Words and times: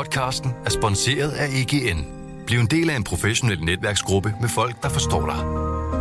Podcasten 0.00 0.50
er 0.64 0.70
sponsoreret 0.70 1.30
af 1.30 1.46
EGN. 1.46 2.00
Bliv 2.46 2.58
en 2.58 2.66
del 2.66 2.90
af 2.90 2.96
en 2.96 3.04
professionel 3.04 3.64
netværksgruppe 3.64 4.34
med 4.40 4.48
folk, 4.48 4.82
der 4.82 4.88
forstår 4.88 5.26
dig. 5.26 5.40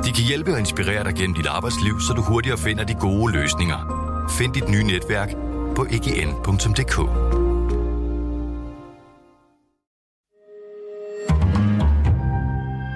De 0.06 0.12
kan 0.12 0.24
hjælpe 0.28 0.52
og 0.54 0.60
inspirere 0.60 1.04
dig 1.04 1.14
gennem 1.16 1.36
dit 1.36 1.45
arbejdsliv, 1.45 2.00
så 2.00 2.14
du 2.14 2.22
hurtigere 2.22 2.58
finder 2.58 2.83
de 2.83 2.93
gode 2.93 3.33
løsninger. 3.33 3.80
Find 4.38 4.54
dit 4.54 4.70
nye 4.70 4.83
netværk 4.83 5.30
på 5.75 5.85
egn.dk. 5.85 6.96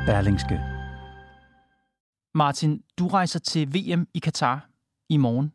Berlingske. 0.08 0.60
Martin, 2.36 2.82
du 3.00 3.08
rejser 3.08 3.40
til 3.40 3.68
VM 3.68 4.08
i 4.14 4.20
Katar 4.20 4.70
i 5.10 5.18
morgen. 5.18 5.54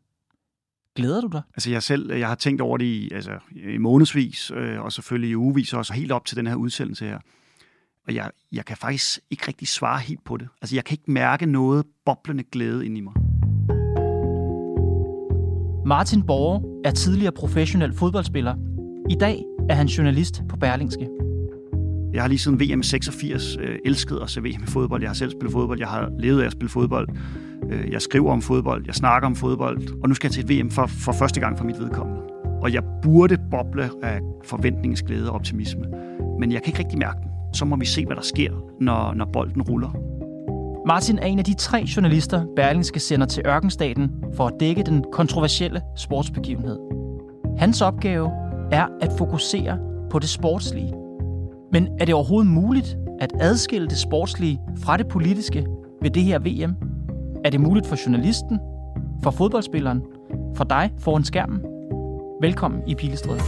Glæder 0.99 1.21
du 1.21 1.29
dig? 1.33 1.43
Altså 1.55 1.71
jeg 1.71 1.83
selv, 1.83 2.13
jeg 2.13 2.29
har 2.29 2.35
tænkt 2.35 2.61
over 2.61 2.79
det 2.79 2.85
i, 2.85 3.11
altså, 3.13 3.31
i 3.51 3.79
månedsvis, 3.79 4.51
øh, 4.55 4.81
og 4.81 4.93
selvfølgelig 4.93 5.31
i 5.31 5.37
ugevis 5.37 5.73
også, 5.73 5.93
helt 5.93 6.13
op 6.13 6.25
til 6.25 6.37
den 6.37 6.47
her 6.47 6.55
udsendelse 6.55 7.05
her. 7.05 7.19
Og 8.07 8.15
jeg, 8.15 8.31
jeg 8.53 8.65
kan 8.65 8.77
faktisk 8.77 9.21
ikke 9.31 9.45
rigtig 9.49 9.69
svare 9.69 9.99
helt 9.99 10.25
på 10.25 10.37
det. 10.37 10.49
Altså 10.63 10.77
jeg 10.77 10.85
kan 10.85 10.95
ikke 10.95 11.11
mærke 11.11 11.47
noget 11.47 11.85
boblende 12.05 12.45
glæde 12.53 12.87
ind 12.87 12.99
i 12.99 13.01
mig. 13.01 13.13
Martin 15.87 16.23
Borge 16.23 16.83
er 16.85 16.91
tidligere 16.91 17.33
professionel 17.33 17.95
fodboldspiller. 17.95 18.55
I 19.11 19.15
dag 19.15 19.45
er 19.71 19.75
han 19.75 19.87
journalist 19.87 20.43
på 20.49 20.57
Berlingske. 20.57 21.18
Jeg 22.13 22.23
har 22.23 22.29
lige 22.29 22.39
siden 22.39 22.61
VM 22.61 22.83
86 22.83 23.57
øh, 23.61 23.79
elsket 23.85 24.19
at 24.23 24.31
se 24.31 24.41
VM 24.41 24.47
i 24.47 24.67
fodbold. 24.67 25.03
Jeg 25.03 25.11
har 25.11 25.15
selv 25.15 25.31
spillet 25.31 25.53
fodbold. 25.53 25.79
Jeg 25.79 25.89
har 25.89 26.11
levet 26.19 26.43
af 26.43 26.47
at 26.47 26.53
spille 26.53 26.69
fodbold. 26.69 27.09
Øh, 27.71 27.93
jeg 27.93 28.03
skriver 28.03 28.33
om 28.33 28.43
fodbold. 28.43 28.85
Jeg 28.87 28.95
snakker 28.95 29.27
om 29.27 29.37
fodbold. 29.37 30.03
Og 30.03 30.09
nu 30.09 30.15
skal 30.15 30.29
jeg 30.29 30.33
til 30.33 30.45
et 30.45 30.63
VM 30.63 30.71
for, 30.71 30.87
for 30.87 31.13
første 31.13 31.41
gang 31.41 31.59
for 31.59 31.65
mit 31.65 31.79
vedkommende. 31.79 32.21
Og 32.63 32.73
jeg 32.73 32.83
burde 33.03 33.39
boble 33.51 33.91
af 34.03 34.21
forventningens 34.45 35.03
glæde 35.03 35.29
og 35.29 35.35
optimisme. 35.35 35.85
Men 36.41 36.53
jeg 36.53 36.63
kan 36.63 36.71
ikke 36.71 36.79
rigtig 36.79 36.99
mærke 36.99 37.19
den. 37.23 37.31
Så 37.55 37.65
må 37.65 37.77
vi 37.77 37.85
se, 37.85 38.07
hvad 38.07 38.17
der 38.17 38.23
sker, 38.23 38.51
når, 38.81 39.15
når 39.15 39.25
bolden 39.33 39.63
ruller. 39.63 39.91
Martin 40.87 41.19
er 41.19 41.27
en 41.27 41.39
af 41.39 41.45
de 41.45 41.55
tre 41.55 41.85
journalister, 41.97 42.47
Berlingske 42.57 43.01
sender 43.01 43.27
til 43.27 43.43
Ørkenstaten 43.47 44.11
for 44.37 44.47
at 44.47 44.55
dække 44.61 44.83
den 44.83 45.05
kontroversielle 45.13 45.81
sportsbegivenhed. 45.97 46.79
Hans 47.59 47.83
opgave 47.83 48.31
er 48.73 48.87
at 49.01 49.11
fokusere 49.19 49.79
på 50.11 50.19
det 50.19 50.29
sportslige. 50.29 50.93
Men 51.73 51.89
er 52.01 52.05
det 52.05 52.15
overhovedet 52.15 52.51
muligt 52.51 52.97
at 53.21 53.33
adskille 53.41 53.89
det 53.89 53.99
sportslige 53.99 54.61
fra 54.77 54.97
det 54.97 55.09
politiske 55.09 55.67
ved 56.03 56.11
det 56.11 56.23
her 56.23 56.39
VM? 56.39 56.75
Er 57.45 57.51
det 57.51 57.61
muligt 57.61 57.87
for 57.87 57.97
journalisten, 58.07 58.59
for 59.23 59.31
fodboldspilleren, 59.31 60.03
for 60.57 60.65
dig 60.65 60.91
foran 60.99 61.25
skærmen? 61.25 61.61
Velkommen 62.41 62.83
i 62.87 62.95
Pilestræde. 62.95 63.41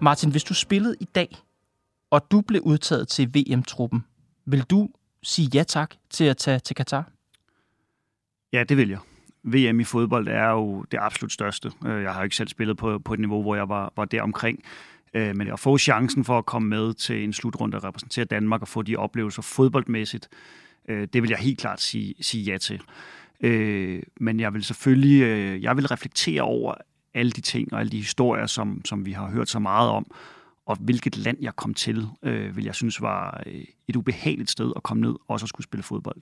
Martin, 0.00 0.30
hvis 0.30 0.44
du 0.44 0.54
spillede 0.54 0.96
i 1.00 1.04
dag, 1.04 1.36
og 2.10 2.20
du 2.30 2.40
blev 2.40 2.60
udtaget 2.64 3.08
til 3.08 3.34
VM-truppen, 3.34 4.04
vil 4.46 4.62
du 4.62 4.88
sige 5.24 5.50
ja 5.54 5.62
tak 5.62 5.94
til 6.10 6.24
at 6.24 6.36
tage 6.36 6.58
til 6.58 6.76
Katar? 6.76 7.10
Ja, 8.52 8.64
det 8.64 8.76
vil 8.76 8.88
jeg. 8.88 8.98
VM 9.44 9.80
i 9.80 9.84
fodbold 9.84 10.28
er 10.28 10.50
jo 10.50 10.82
det 10.82 10.98
absolut 11.00 11.32
største. 11.32 11.70
Øh, 11.86 12.02
jeg 12.02 12.14
har 12.14 12.22
ikke 12.22 12.36
selv 12.36 12.48
spillet 12.48 12.76
på, 12.76 12.98
på 12.98 13.14
et 13.14 13.20
niveau, 13.20 13.42
hvor 13.42 13.54
jeg 13.54 13.68
var, 13.68 13.92
var 13.96 14.04
der 14.04 14.22
omkring. 14.22 14.62
Øh, 15.14 15.36
men 15.36 15.48
at 15.48 15.60
få 15.60 15.78
chancen 15.78 16.24
for 16.24 16.38
at 16.38 16.46
komme 16.46 16.68
med 16.68 16.94
til 16.94 17.24
en 17.24 17.32
slutrunde 17.32 17.76
og 17.76 17.84
repræsentere 17.84 18.24
Danmark 18.24 18.62
og 18.62 18.68
få 18.68 18.82
de 18.82 18.96
oplevelser 18.96 19.42
fodboldmæssigt, 19.42 20.28
øh, 20.88 21.08
det 21.12 21.22
vil 21.22 21.30
jeg 21.30 21.38
helt 21.38 21.58
klart 21.58 21.80
sige, 21.80 22.14
sige 22.20 22.44
ja 22.44 22.58
til. 22.58 22.82
Men 24.20 24.40
jeg 24.40 24.54
vil 24.54 24.64
selvfølgelig 24.64 25.62
jeg 25.62 25.76
vil 25.76 25.86
reflektere 25.86 26.42
over 26.42 26.74
alle 27.14 27.32
de 27.32 27.40
ting 27.40 27.72
og 27.72 27.80
alle 27.80 27.90
de 27.90 27.96
historier, 27.96 28.46
som, 28.46 28.84
som 28.84 29.06
vi 29.06 29.12
har 29.12 29.30
hørt 29.30 29.48
så 29.48 29.58
meget 29.58 29.90
om, 29.90 30.06
og 30.66 30.76
hvilket 30.80 31.16
land 31.16 31.36
jeg 31.40 31.56
kom 31.56 31.74
til, 31.74 32.06
øh, 32.22 32.56
vil 32.56 32.64
jeg 32.64 32.74
synes 32.74 33.02
var 33.02 33.42
et 33.88 33.96
ubehageligt 33.96 34.50
sted 34.50 34.72
at 34.76 34.82
komme 34.82 35.00
ned 35.00 35.14
og 35.28 35.40
så 35.40 35.46
skulle 35.46 35.64
spille 35.64 35.82
fodbold. 35.82 36.16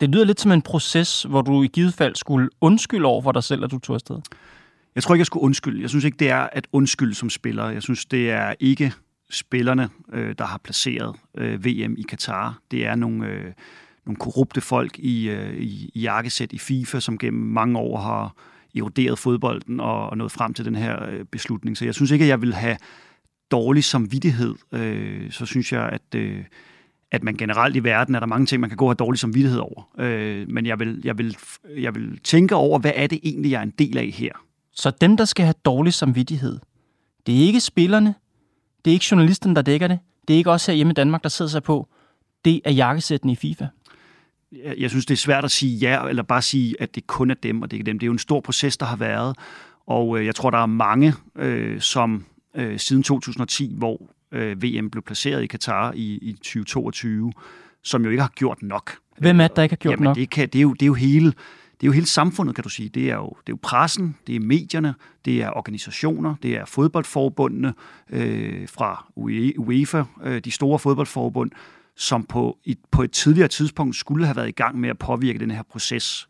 Det 0.00 0.10
lyder 0.10 0.24
lidt 0.24 0.40
som 0.40 0.52
en 0.52 0.62
proces, 0.62 1.22
hvor 1.22 1.42
du 1.42 1.62
i 1.62 1.66
givet 1.66 1.94
fald 1.94 2.14
skulle 2.14 2.48
undskylde 2.60 3.04
over 3.04 3.22
for 3.22 3.32
dig 3.32 3.44
selv, 3.44 3.64
at 3.64 3.70
du 3.70 3.78
tog 3.78 3.94
afsted. 3.94 4.18
Jeg 4.94 5.02
tror 5.02 5.14
ikke, 5.14 5.20
jeg 5.20 5.26
skulle 5.26 5.42
undskylde. 5.42 5.82
Jeg 5.82 5.88
synes 5.88 6.04
ikke, 6.04 6.16
det 6.16 6.30
er 6.30 6.48
at 6.52 6.66
undskylde 6.72 7.14
som 7.14 7.30
spiller. 7.30 7.70
Jeg 7.70 7.82
synes, 7.82 8.04
det 8.04 8.30
er 8.30 8.54
ikke 8.60 8.92
spillerne, 9.30 9.88
øh, 10.12 10.34
der 10.38 10.44
har 10.44 10.58
placeret 10.58 11.16
øh, 11.34 11.64
VM 11.64 11.94
i 11.98 12.02
Katar. 12.08 12.58
Det 12.70 12.86
er 12.86 12.94
nogle, 12.94 13.26
øh, 13.26 13.52
nogle 14.06 14.16
korrupte 14.16 14.60
folk 14.60 14.98
i, 14.98 15.28
øh, 15.28 15.56
i, 15.56 15.90
i 15.94 16.00
jakkesæt 16.00 16.52
i 16.52 16.58
FIFA, 16.58 17.00
som 17.00 17.18
gennem 17.18 17.42
mange 17.42 17.78
år 17.78 18.00
har 18.00 18.34
eroderet 18.76 19.18
fodbolden 19.18 19.80
og, 19.80 20.10
og 20.10 20.16
nået 20.16 20.32
frem 20.32 20.54
til 20.54 20.64
den 20.64 20.74
her 20.74 21.10
øh, 21.10 21.24
beslutning. 21.24 21.76
Så 21.76 21.84
jeg 21.84 21.94
synes 21.94 22.10
ikke, 22.10 22.24
at 22.24 22.28
jeg 22.28 22.42
vil 22.42 22.54
have 22.54 22.76
dårlig 23.50 23.84
samvittighed. 23.84 24.54
Øh, 24.72 25.30
så 25.30 25.46
synes 25.46 25.72
jeg, 25.72 25.88
at... 25.88 26.14
Øh, 26.14 26.44
at 27.10 27.24
man 27.24 27.34
generelt 27.34 27.76
i 27.76 27.84
verden 27.84 28.14
er 28.14 28.20
der 28.20 28.26
mange 28.26 28.46
ting, 28.46 28.60
man 28.60 28.70
kan 28.70 28.76
gå 28.76 28.84
og 28.84 28.90
have 28.90 28.94
dårlig 28.94 29.18
samvittighed 29.18 29.58
over. 29.58 29.88
Øh, 29.98 30.48
men 30.48 30.66
jeg 30.66 30.78
vil, 30.78 31.00
jeg, 31.04 31.18
vil, 31.18 31.36
jeg 31.76 31.94
vil 31.94 32.20
tænke 32.20 32.54
over, 32.54 32.78
hvad 32.78 32.92
er 32.94 33.06
det 33.06 33.20
egentlig, 33.22 33.50
jeg 33.50 33.58
er 33.58 33.62
en 33.62 33.72
del 33.78 33.98
af 33.98 34.10
her? 34.14 34.32
Så 34.72 34.90
dem, 35.00 35.16
der 35.16 35.24
skal 35.24 35.44
have 35.44 35.54
dårlig 35.64 35.94
samvittighed, 35.94 36.58
det 37.26 37.34
er 37.34 37.46
ikke 37.46 37.60
spillerne, 37.60 38.14
det 38.84 38.90
er 38.90 38.92
ikke 38.92 39.06
journalisten, 39.10 39.56
der 39.56 39.62
dækker 39.62 39.88
det, 39.88 39.98
det 40.28 40.34
er 40.34 40.38
ikke 40.38 40.50
også 40.50 40.72
her 40.72 40.76
hjemme 40.76 40.90
i 40.90 40.94
Danmark, 40.94 41.22
der 41.22 41.28
sidder 41.28 41.50
sig 41.50 41.62
på, 41.62 41.88
det 42.44 42.60
er 42.64 42.72
jakkesætten 42.72 43.30
i 43.30 43.36
FIFA. 43.36 43.66
Jeg, 44.52 44.74
jeg 44.78 44.90
synes, 44.90 45.06
det 45.06 45.14
er 45.14 45.18
svært 45.18 45.44
at 45.44 45.50
sige 45.50 45.76
ja, 45.76 46.08
eller 46.08 46.22
bare 46.22 46.42
sige, 46.42 46.74
at 46.80 46.94
det 46.94 47.06
kun 47.06 47.30
er 47.30 47.34
dem, 47.34 47.62
og 47.62 47.70
det 47.70 47.80
er 47.80 47.84
dem. 47.84 47.98
Det 47.98 48.04
er 48.04 48.06
jo 48.06 48.12
en 48.12 48.18
stor 48.18 48.40
proces, 48.40 48.76
der 48.76 48.86
har 48.86 48.96
været, 48.96 49.36
og 49.86 50.18
øh, 50.18 50.26
jeg 50.26 50.34
tror, 50.34 50.50
der 50.50 50.58
er 50.58 50.66
mange, 50.66 51.14
øh, 51.36 51.80
som 51.80 52.24
øh, 52.56 52.78
siden 52.78 53.02
2010, 53.02 53.74
hvor 53.76 54.10
øh, 54.32 54.62
VM 54.62 54.90
blev 54.90 55.02
placeret 55.02 55.42
i 55.42 55.46
Katar 55.46 55.92
i, 55.92 56.18
i 56.22 56.32
2022, 56.32 57.32
som 57.82 58.04
jo 58.04 58.10
ikke 58.10 58.22
har 58.22 58.32
gjort 58.36 58.62
nok. 58.62 58.98
Hvem 59.18 59.40
er 59.40 59.48
det, 59.48 59.56
der 59.56 59.62
ikke 59.62 59.72
har 59.72 59.76
gjort 59.76 59.92
Jamen, 59.92 60.04
nok? 60.04 60.16
Det, 60.16 60.30
kan, 60.30 60.48
det, 60.48 60.58
er 60.58 60.62
jo, 60.62 60.72
det 60.72 60.82
er 60.82 60.86
jo 60.86 60.94
hele 60.94 61.32
det 61.80 61.86
er 61.86 61.88
jo 61.88 61.92
hele 61.92 62.06
samfundet, 62.06 62.54
kan 62.54 62.64
du 62.64 62.68
sige. 62.68 62.88
Det 62.88 63.10
er 63.10 63.14
jo, 63.14 63.28
det 63.28 63.52
er 63.52 63.52
jo 63.52 63.58
pressen, 63.62 64.16
det 64.26 64.36
er 64.36 64.40
medierne, 64.40 64.94
det 65.24 65.42
er 65.42 65.50
organisationer, 65.50 66.34
det 66.42 66.56
er 66.56 66.64
fodboldforbundene 66.64 67.74
øh, 68.10 68.68
fra 68.68 69.06
UEFA, 69.56 70.04
øh, 70.22 70.40
de 70.44 70.50
store 70.50 70.78
fodboldforbund, 70.78 71.50
som 71.96 72.24
på 72.24 72.58
et, 72.64 72.78
på 72.90 73.02
et 73.02 73.10
tidligere 73.10 73.48
tidspunkt 73.48 73.96
skulle 73.96 74.26
have 74.26 74.36
været 74.36 74.48
i 74.48 74.52
gang 74.52 74.78
med 74.78 74.88
at 74.88 74.98
påvirke 74.98 75.38
den 75.38 75.50
her 75.50 75.62
proces, 75.62 76.28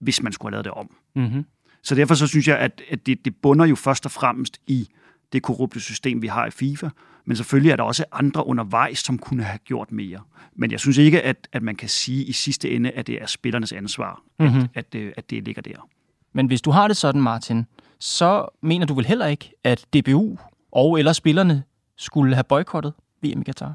hvis 0.00 0.22
man 0.22 0.32
skulle 0.32 0.50
have 0.50 0.52
lavet 0.52 0.64
det 0.64 0.72
om. 0.72 0.90
Mm-hmm. 1.16 1.44
Så 1.82 1.94
derfor 1.94 2.14
så 2.14 2.26
synes 2.26 2.48
jeg, 2.48 2.58
at, 2.58 2.82
at 2.90 3.06
det, 3.06 3.24
det 3.24 3.36
bunder 3.36 3.64
jo 3.66 3.74
først 3.74 4.04
og 4.04 4.10
fremmest 4.10 4.60
i 4.66 4.88
det 5.32 5.42
korrupte 5.42 5.80
system, 5.80 6.22
vi 6.22 6.26
har 6.26 6.46
i 6.46 6.50
FIFA, 6.50 6.88
men 7.24 7.36
selvfølgelig 7.36 7.70
er 7.70 7.76
der 7.76 7.82
også 7.82 8.04
andre 8.12 8.46
undervejs, 8.46 8.98
som 8.98 9.18
kunne 9.18 9.42
have 9.42 9.58
gjort 9.58 9.92
mere. 9.92 10.20
Men 10.54 10.70
jeg 10.70 10.80
synes 10.80 10.98
ikke, 10.98 11.22
at, 11.22 11.48
at 11.52 11.62
man 11.62 11.76
kan 11.76 11.88
sige 11.88 12.24
i 12.24 12.32
sidste 12.32 12.70
ende, 12.70 12.90
at 12.90 13.06
det 13.06 13.22
er 13.22 13.26
spillernes 13.26 13.72
ansvar, 13.72 14.22
mm-hmm. 14.38 14.60
at, 14.60 14.68
at, 14.74 14.92
det, 14.92 15.12
at 15.16 15.30
det 15.30 15.44
ligger 15.44 15.62
der. 15.62 15.88
Men 16.32 16.46
hvis 16.46 16.62
du 16.62 16.70
har 16.70 16.88
det 16.88 16.96
sådan, 16.96 17.20
Martin, 17.20 17.66
så 17.98 18.46
mener 18.62 18.86
du 18.86 18.94
vel 18.94 19.06
heller 19.06 19.26
ikke, 19.26 19.52
at 19.64 19.86
DBU 19.94 20.38
og 20.72 20.98
eller 20.98 21.12
spillerne 21.12 21.62
skulle 21.96 22.34
have 22.34 22.44
boykottet 22.44 22.92
VM 23.22 23.40
i 23.40 23.44
Katar? 23.44 23.74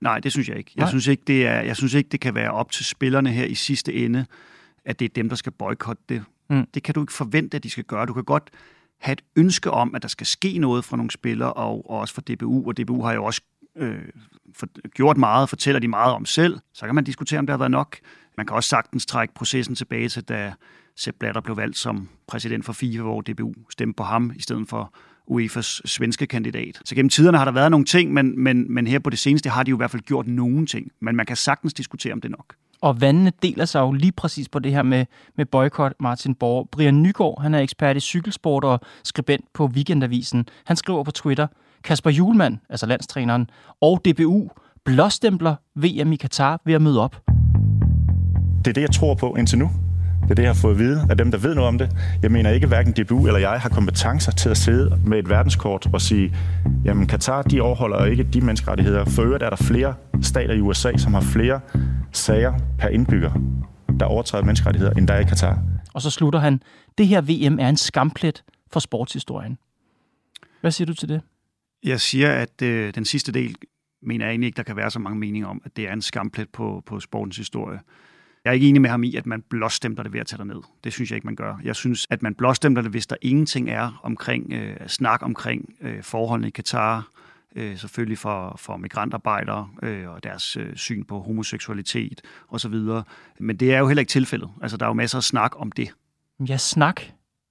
Nej, 0.00 0.18
det 0.18 0.32
synes 0.32 0.48
jeg 0.48 0.56
ikke. 0.56 0.72
Jeg 0.76 0.88
synes 0.88 1.06
ikke, 1.06 1.22
det 1.26 1.46
er, 1.46 1.60
jeg 1.60 1.76
synes 1.76 1.94
ikke, 1.94 2.08
det 2.08 2.20
kan 2.20 2.34
være 2.34 2.50
op 2.50 2.70
til 2.70 2.84
spillerne 2.84 3.30
her 3.30 3.44
i 3.44 3.54
sidste 3.54 3.94
ende, 3.94 4.26
at 4.84 4.98
det 4.98 5.04
er 5.04 5.08
dem, 5.14 5.28
der 5.28 5.36
skal 5.36 5.52
boykotte 5.52 6.02
det. 6.08 6.24
Mm. 6.50 6.66
Det 6.74 6.82
kan 6.82 6.94
du 6.94 7.00
ikke 7.00 7.12
forvente, 7.12 7.56
at 7.56 7.64
de 7.64 7.70
skal 7.70 7.84
gøre. 7.84 8.06
Du 8.06 8.12
kan 8.12 8.24
godt 8.24 8.50
have 9.02 9.12
et 9.12 9.22
ønske 9.36 9.70
om, 9.70 9.94
at 9.94 10.02
der 10.02 10.08
skal 10.08 10.26
ske 10.26 10.58
noget 10.58 10.84
fra 10.84 10.96
nogle 10.96 11.10
spillere, 11.10 11.52
og, 11.52 11.90
og 11.90 11.98
også 11.98 12.14
fra 12.14 12.22
DBU, 12.22 12.68
og 12.68 12.76
DBU 12.76 13.02
har 13.02 13.12
jo 13.12 13.24
også 13.24 13.40
øh, 13.76 14.04
for, 14.54 14.88
gjort 14.88 15.16
meget, 15.16 15.48
fortæller 15.48 15.78
de 15.78 15.88
meget 15.88 16.14
om 16.14 16.24
selv. 16.24 16.58
Så 16.74 16.86
kan 16.86 16.94
man 16.94 17.04
diskutere, 17.04 17.38
om 17.38 17.46
det 17.46 17.52
har 17.52 17.58
været 17.58 17.70
nok. 17.70 17.96
Man 18.36 18.46
kan 18.46 18.56
også 18.56 18.68
sagtens 18.68 19.06
trække 19.06 19.34
processen 19.34 19.74
tilbage 19.74 20.08
til, 20.08 20.22
da 20.22 20.54
Sepp 20.96 21.18
Blatter 21.18 21.40
blev 21.40 21.56
valgt 21.56 21.78
som 21.78 22.08
præsident 22.26 22.64
for 22.64 22.72
FIFA, 22.72 23.02
hvor 23.02 23.20
DBU 23.20 23.54
stemte 23.70 23.96
på 23.96 24.02
ham, 24.02 24.32
i 24.36 24.42
stedet 24.42 24.68
for 24.68 24.94
UEFA's 25.30 25.80
svenske 25.84 26.26
kandidat. 26.26 26.80
Så 26.84 26.94
gennem 26.94 27.10
tiderne 27.10 27.38
har 27.38 27.44
der 27.44 27.52
været 27.52 27.70
nogle 27.70 27.86
ting, 27.86 28.12
men, 28.12 28.42
men, 28.42 28.74
men 28.74 28.86
her 28.86 28.98
på 28.98 29.10
det 29.10 29.18
seneste 29.18 29.50
har 29.50 29.62
de 29.62 29.70
jo 29.70 29.76
i 29.76 29.78
hvert 29.78 29.90
fald 29.90 30.02
gjort 30.02 30.26
nogle 30.26 30.66
ting. 30.66 30.90
Men 31.00 31.16
man 31.16 31.26
kan 31.26 31.36
sagtens 31.36 31.74
diskutere, 31.74 32.12
om 32.12 32.20
det 32.20 32.28
er 32.28 32.36
nok. 32.36 32.54
Og 32.80 33.00
vandene 33.00 33.32
deler 33.42 33.64
sig 33.64 33.80
jo 33.80 33.92
lige 33.92 34.12
præcis 34.12 34.48
på 34.48 34.58
det 34.58 34.72
her 34.72 34.82
med, 34.82 35.06
med 35.36 35.46
boykot, 35.46 35.92
Martin 36.00 36.34
Borg. 36.34 36.68
Brian 36.72 37.02
Nygaard, 37.02 37.42
han 37.42 37.54
er 37.54 37.58
ekspert 37.58 37.96
i 37.96 38.00
cykelsport 38.00 38.64
og 38.64 38.80
skribent 39.04 39.44
på 39.54 39.66
Weekendavisen. 39.66 40.46
Han 40.64 40.76
skriver 40.76 41.04
på 41.04 41.10
Twitter, 41.10 41.46
Kasper 41.84 42.10
Julemand, 42.10 42.58
altså 42.68 42.86
landstræneren, 42.86 43.50
og 43.80 44.00
DBU 44.04 44.50
blåstempler 44.84 45.54
VM 45.74 46.12
i 46.12 46.16
Katar 46.16 46.60
ved 46.64 46.74
at 46.74 46.82
møde 46.82 47.00
op. 47.00 47.16
Det 48.58 48.70
er 48.70 48.72
det, 48.72 48.80
jeg 48.80 48.90
tror 48.90 49.14
på 49.14 49.34
indtil 49.34 49.58
nu. 49.58 49.70
Det 50.22 50.30
er 50.30 50.34
det, 50.34 50.42
jeg 50.42 50.48
har 50.48 50.60
fået 50.60 50.72
at 50.72 50.78
vide 50.78 51.06
af 51.10 51.16
dem, 51.16 51.30
der 51.30 51.38
ved 51.38 51.54
noget 51.54 51.68
om 51.68 51.78
det. 51.78 51.90
Jeg 52.22 52.32
mener 52.32 52.50
ikke, 52.50 52.64
at 52.64 52.68
hverken 52.68 52.92
DBU 52.92 53.26
eller 53.26 53.40
jeg 53.40 53.60
har 53.60 53.68
kompetencer 53.68 54.32
til 54.32 54.48
at 54.48 54.56
sidde 54.56 55.00
med 55.06 55.18
et 55.18 55.28
verdenskort 55.28 55.88
og 55.92 56.00
sige, 56.00 56.36
jamen 56.84 57.06
Katar, 57.06 57.42
de 57.42 57.60
overholder 57.60 58.04
ikke 58.04 58.22
de 58.22 58.40
menneskerettigheder. 58.40 59.04
For 59.04 59.22
øvrigt 59.22 59.42
er 59.42 59.50
der 59.50 59.56
flere 59.56 59.94
stater 60.22 60.54
i 60.54 60.60
USA, 60.60 60.96
som 60.96 61.14
har 61.14 61.20
flere 61.20 61.60
sager 62.12 62.52
per 62.78 62.88
indbygger, 62.88 63.32
der 64.00 64.06
overtræder 64.06 64.44
menneskerettigheder, 64.44 64.92
end 64.92 65.08
der 65.08 65.14
er 65.14 65.20
i 65.20 65.24
Katar. 65.24 65.58
Og 65.94 66.02
så 66.02 66.10
slutter 66.10 66.38
han, 66.40 66.62
det 66.98 67.06
her 67.06 67.20
VM 67.20 67.58
er 67.58 67.68
en 67.68 67.76
skamplet 67.76 68.44
for 68.72 68.80
sportshistorien. 68.80 69.58
Hvad 70.60 70.70
siger 70.70 70.86
du 70.86 70.94
til 70.94 71.08
det? 71.08 71.20
Jeg 71.84 72.00
siger, 72.00 72.32
at 72.32 72.62
øh, 72.62 72.94
den 72.94 73.04
sidste 73.04 73.32
del 73.32 73.54
mener 74.02 74.24
jeg 74.24 74.30
egentlig 74.30 74.46
ikke, 74.46 74.56
der 74.56 74.62
kan 74.62 74.76
være 74.76 74.90
så 74.90 74.98
mange 74.98 75.18
meninger 75.18 75.48
om, 75.48 75.62
at 75.64 75.76
det 75.76 75.88
er 75.88 75.92
en 75.92 76.02
skamplet 76.02 76.48
på, 76.48 76.82
på 76.86 77.00
sportens 77.00 77.36
historie. 77.36 77.78
Jeg 78.44 78.50
er 78.50 78.54
ikke 78.54 78.68
enig 78.68 78.82
med 78.82 78.90
ham 78.90 79.04
i, 79.04 79.16
at 79.16 79.26
man 79.26 79.42
blåstempler 79.50 80.02
det 80.02 80.12
ved 80.12 80.20
at 80.20 80.26
tage 80.26 80.44
ned. 80.44 80.62
Det 80.84 80.92
synes 80.92 81.10
jeg 81.10 81.16
ikke, 81.16 81.26
man 81.26 81.36
gør. 81.36 81.56
Jeg 81.64 81.76
synes, 81.76 82.06
at 82.10 82.22
man 82.22 82.34
blåstempler 82.34 82.82
det, 82.82 82.90
hvis 82.90 83.06
der 83.06 83.16
ingenting 83.22 83.70
er 83.70 84.00
omkring 84.02 84.52
øh, 84.52 84.76
snak 84.86 85.22
omkring 85.22 85.74
øh, 85.80 86.02
forholdene 86.02 86.48
i 86.48 86.50
Katar, 86.50 87.08
øh, 87.56 87.78
selvfølgelig 87.78 88.18
for, 88.18 88.54
for 88.58 88.76
migrantarbejdere 88.76 89.68
øh, 89.82 90.10
og 90.10 90.22
deres 90.22 90.56
øh, 90.56 90.76
syn 90.76 91.04
på 91.04 91.20
homoseksualitet 91.20 92.20
osv. 92.48 92.74
Men 93.40 93.56
det 93.56 93.74
er 93.74 93.78
jo 93.78 93.86
heller 93.86 94.00
ikke 94.00 94.10
tilfældet. 94.10 94.50
Altså, 94.62 94.76
der 94.76 94.86
er 94.86 94.90
jo 94.90 94.94
masser 94.94 95.18
af 95.18 95.24
snak 95.24 95.52
om 95.56 95.72
det. 95.72 95.88
Ja, 96.48 96.56
snak. 96.56 97.02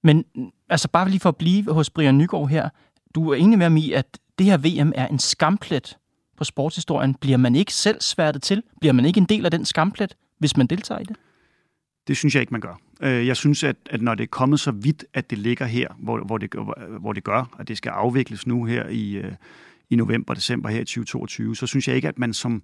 Men 0.02 0.24
altså 0.68 0.88
bare 0.88 1.08
lige 1.08 1.20
for 1.20 1.28
at 1.28 1.36
blive 1.36 1.72
hos 1.72 1.90
Brian 1.90 2.18
Nygaard 2.18 2.48
her. 2.48 2.68
Du 3.14 3.30
er 3.30 3.34
enig 3.34 3.58
med 3.58 3.70
mig 3.70 3.82
i, 3.82 3.92
at 3.92 4.18
det 4.38 4.46
her 4.46 4.56
VM 4.56 4.92
er 4.94 5.06
en 5.06 5.18
skamplet 5.18 5.98
på 6.36 6.44
sportshistorien. 6.44 7.14
Bliver 7.14 7.36
man 7.36 7.54
ikke 7.54 7.74
selv 7.74 8.00
sværtet 8.00 8.42
til? 8.42 8.62
Bliver 8.80 8.92
man 8.92 9.04
ikke 9.04 9.18
en 9.18 9.26
del 9.26 9.44
af 9.44 9.50
den 9.50 9.64
skamplet, 9.64 10.16
hvis 10.42 10.56
man 10.56 10.66
deltager 10.66 11.00
i 11.00 11.04
det? 11.04 11.16
Det 12.06 12.16
synes 12.16 12.34
jeg 12.34 12.40
ikke, 12.40 12.54
man 12.54 12.60
gør. 12.60 12.80
Øh, 13.02 13.26
jeg 13.26 13.36
synes, 13.36 13.64
at, 13.64 13.76
at 13.86 14.02
når 14.02 14.14
det 14.14 14.22
er 14.22 14.28
kommet 14.28 14.60
så 14.60 14.70
vidt, 14.70 15.04
at 15.14 15.30
det 15.30 15.38
ligger 15.38 15.66
her, 15.66 15.88
hvor, 15.98 16.18
hvor, 16.18 16.38
det, 16.38 16.54
hvor 17.00 17.12
det 17.12 17.24
gør, 17.24 17.56
at 17.58 17.68
det 17.68 17.76
skal 17.76 17.90
afvikles 17.90 18.46
nu 18.46 18.64
her 18.64 18.88
i, 18.88 19.12
øh, 19.12 19.32
i 19.90 19.96
november 19.96 20.34
december 20.34 20.68
her 20.68 20.80
i 20.80 20.84
2022, 20.84 21.56
så 21.56 21.66
synes 21.66 21.88
jeg 21.88 21.96
ikke, 21.96 22.08
at 22.08 22.18
man 22.18 22.32
som, 22.32 22.62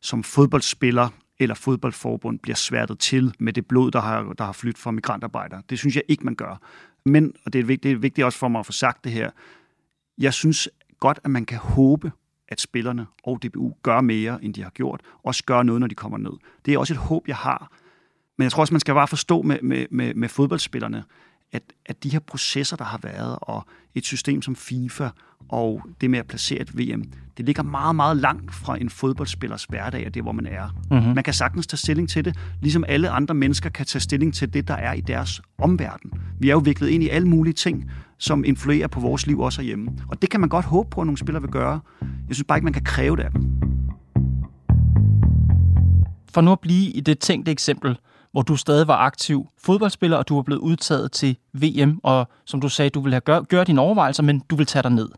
som 0.00 0.22
fodboldspiller 0.22 1.08
eller 1.38 1.54
fodboldforbund 1.54 2.38
bliver 2.38 2.56
sværtet 2.56 2.98
til 2.98 3.34
med 3.38 3.52
det 3.52 3.66
blod, 3.66 3.90
der 3.90 4.00
har, 4.00 4.32
der 4.38 4.44
har 4.44 4.52
flyttet 4.52 4.82
fra 4.82 4.90
migrantarbejdere. 4.90 5.62
Det 5.70 5.78
synes 5.78 5.96
jeg 5.96 6.02
ikke, 6.08 6.24
man 6.24 6.34
gør. 6.34 6.60
Men, 7.04 7.32
og 7.44 7.52
det 7.52 7.58
er, 7.58 7.64
vigtigt, 7.64 7.82
det 7.82 7.92
er 7.92 7.96
vigtigt 7.96 8.24
også 8.24 8.38
for 8.38 8.48
mig 8.48 8.58
at 8.58 8.66
få 8.66 8.72
sagt 8.72 9.04
det 9.04 9.12
her, 9.12 9.30
jeg 10.18 10.34
synes 10.34 10.68
godt, 11.00 11.20
at 11.24 11.30
man 11.30 11.44
kan 11.44 11.58
håbe, 11.58 12.12
at 12.50 12.60
spillerne 12.60 13.06
og 13.24 13.42
DBU 13.42 13.74
gør 13.82 14.00
mere, 14.00 14.44
end 14.44 14.54
de 14.54 14.62
har 14.62 14.70
gjort. 14.70 15.00
Også 15.22 15.44
gør 15.44 15.62
noget, 15.62 15.80
når 15.80 15.86
de 15.86 15.94
kommer 15.94 16.18
ned. 16.18 16.32
Det 16.64 16.74
er 16.74 16.78
også 16.78 16.94
et 16.94 16.98
håb, 16.98 17.28
jeg 17.28 17.36
har. 17.36 17.72
Men 18.38 18.42
jeg 18.42 18.52
tror 18.52 18.60
også, 18.60 18.74
man 18.74 18.80
skal 18.80 18.94
bare 18.94 19.08
forstå 19.08 19.42
med, 19.42 19.58
med, 19.62 19.86
med, 19.90 20.14
med 20.14 20.28
fodboldspillerne, 20.28 21.04
at, 21.52 21.62
at 21.86 22.02
de 22.02 22.08
her 22.08 22.18
processer, 22.18 22.76
der 22.76 22.84
har 22.84 22.98
været, 22.98 23.38
og 23.42 23.66
et 23.94 24.04
system 24.04 24.42
som 24.42 24.56
FIFA, 24.56 25.08
og 25.48 25.82
det 26.00 26.10
med 26.10 26.18
at 26.18 26.26
placere 26.26 26.60
et 26.60 26.78
VM, 26.78 27.04
det 27.36 27.46
ligger 27.46 27.62
meget, 27.62 27.96
meget 27.96 28.16
langt 28.16 28.54
fra 28.54 28.76
en 28.80 28.90
fodboldspillers 28.90 29.64
hverdag, 29.64 30.06
og 30.06 30.14
det, 30.14 30.22
hvor 30.22 30.32
man 30.32 30.46
er. 30.46 30.76
Mm-hmm. 30.90 31.14
Man 31.14 31.24
kan 31.24 31.34
sagtens 31.34 31.66
tage 31.66 31.78
stilling 31.78 32.08
til 32.08 32.24
det, 32.24 32.36
ligesom 32.60 32.84
alle 32.88 33.10
andre 33.10 33.34
mennesker 33.34 33.70
kan 33.70 33.86
tage 33.86 34.00
stilling 34.00 34.34
til 34.34 34.54
det, 34.54 34.68
der 34.68 34.74
er 34.74 34.92
i 34.92 35.00
deres 35.00 35.42
omverden. 35.58 36.12
Vi 36.38 36.48
er 36.48 36.52
jo 36.52 36.58
viklet 36.58 36.88
ind 36.88 37.02
i 37.02 37.08
alle 37.08 37.28
mulige 37.28 37.54
ting, 37.54 37.90
som 38.18 38.44
influerer 38.44 38.86
på 38.86 39.00
vores 39.00 39.26
liv 39.26 39.40
også 39.40 39.60
herhjemme. 39.60 39.90
Og 40.08 40.22
det 40.22 40.30
kan 40.30 40.40
man 40.40 40.48
godt 40.48 40.64
håbe 40.64 40.90
på, 40.90 41.00
at 41.00 41.06
nogle 41.06 41.18
spillere 41.18 41.42
vil 41.42 41.50
gøre. 41.50 41.80
Jeg 42.00 42.34
synes 42.34 42.44
bare 42.48 42.58
ikke, 42.58 42.64
man 42.64 42.72
kan 42.72 42.84
kræve 42.84 43.16
det 43.16 43.22
af 43.22 43.30
dem. 43.30 43.46
For 46.34 46.40
nu 46.40 46.52
at 46.52 46.60
blive 46.60 46.90
i 46.90 47.00
det 47.00 47.18
tænkte 47.18 47.52
eksempel, 47.52 47.96
hvor 48.32 48.42
du 48.42 48.56
stadig 48.56 48.88
var 48.88 48.96
aktiv 48.96 49.46
fodboldspiller, 49.58 50.16
og 50.16 50.28
du 50.28 50.34
var 50.34 50.42
blevet 50.42 50.60
udtaget 50.60 51.12
til 51.12 51.36
VM, 51.52 52.00
og 52.02 52.28
som 52.44 52.60
du 52.60 52.68
sagde, 52.68 52.90
du 52.90 53.00
ville 53.00 53.14
have 53.14 53.20
gør, 53.20 53.40
gøre 53.40 53.64
dine 53.64 53.80
overvejelser, 53.80 54.22
men 54.22 54.42
du 54.50 54.56
vil 54.56 54.66
tage 54.66 54.82
dig 54.82 54.92
ned. 54.92 55.08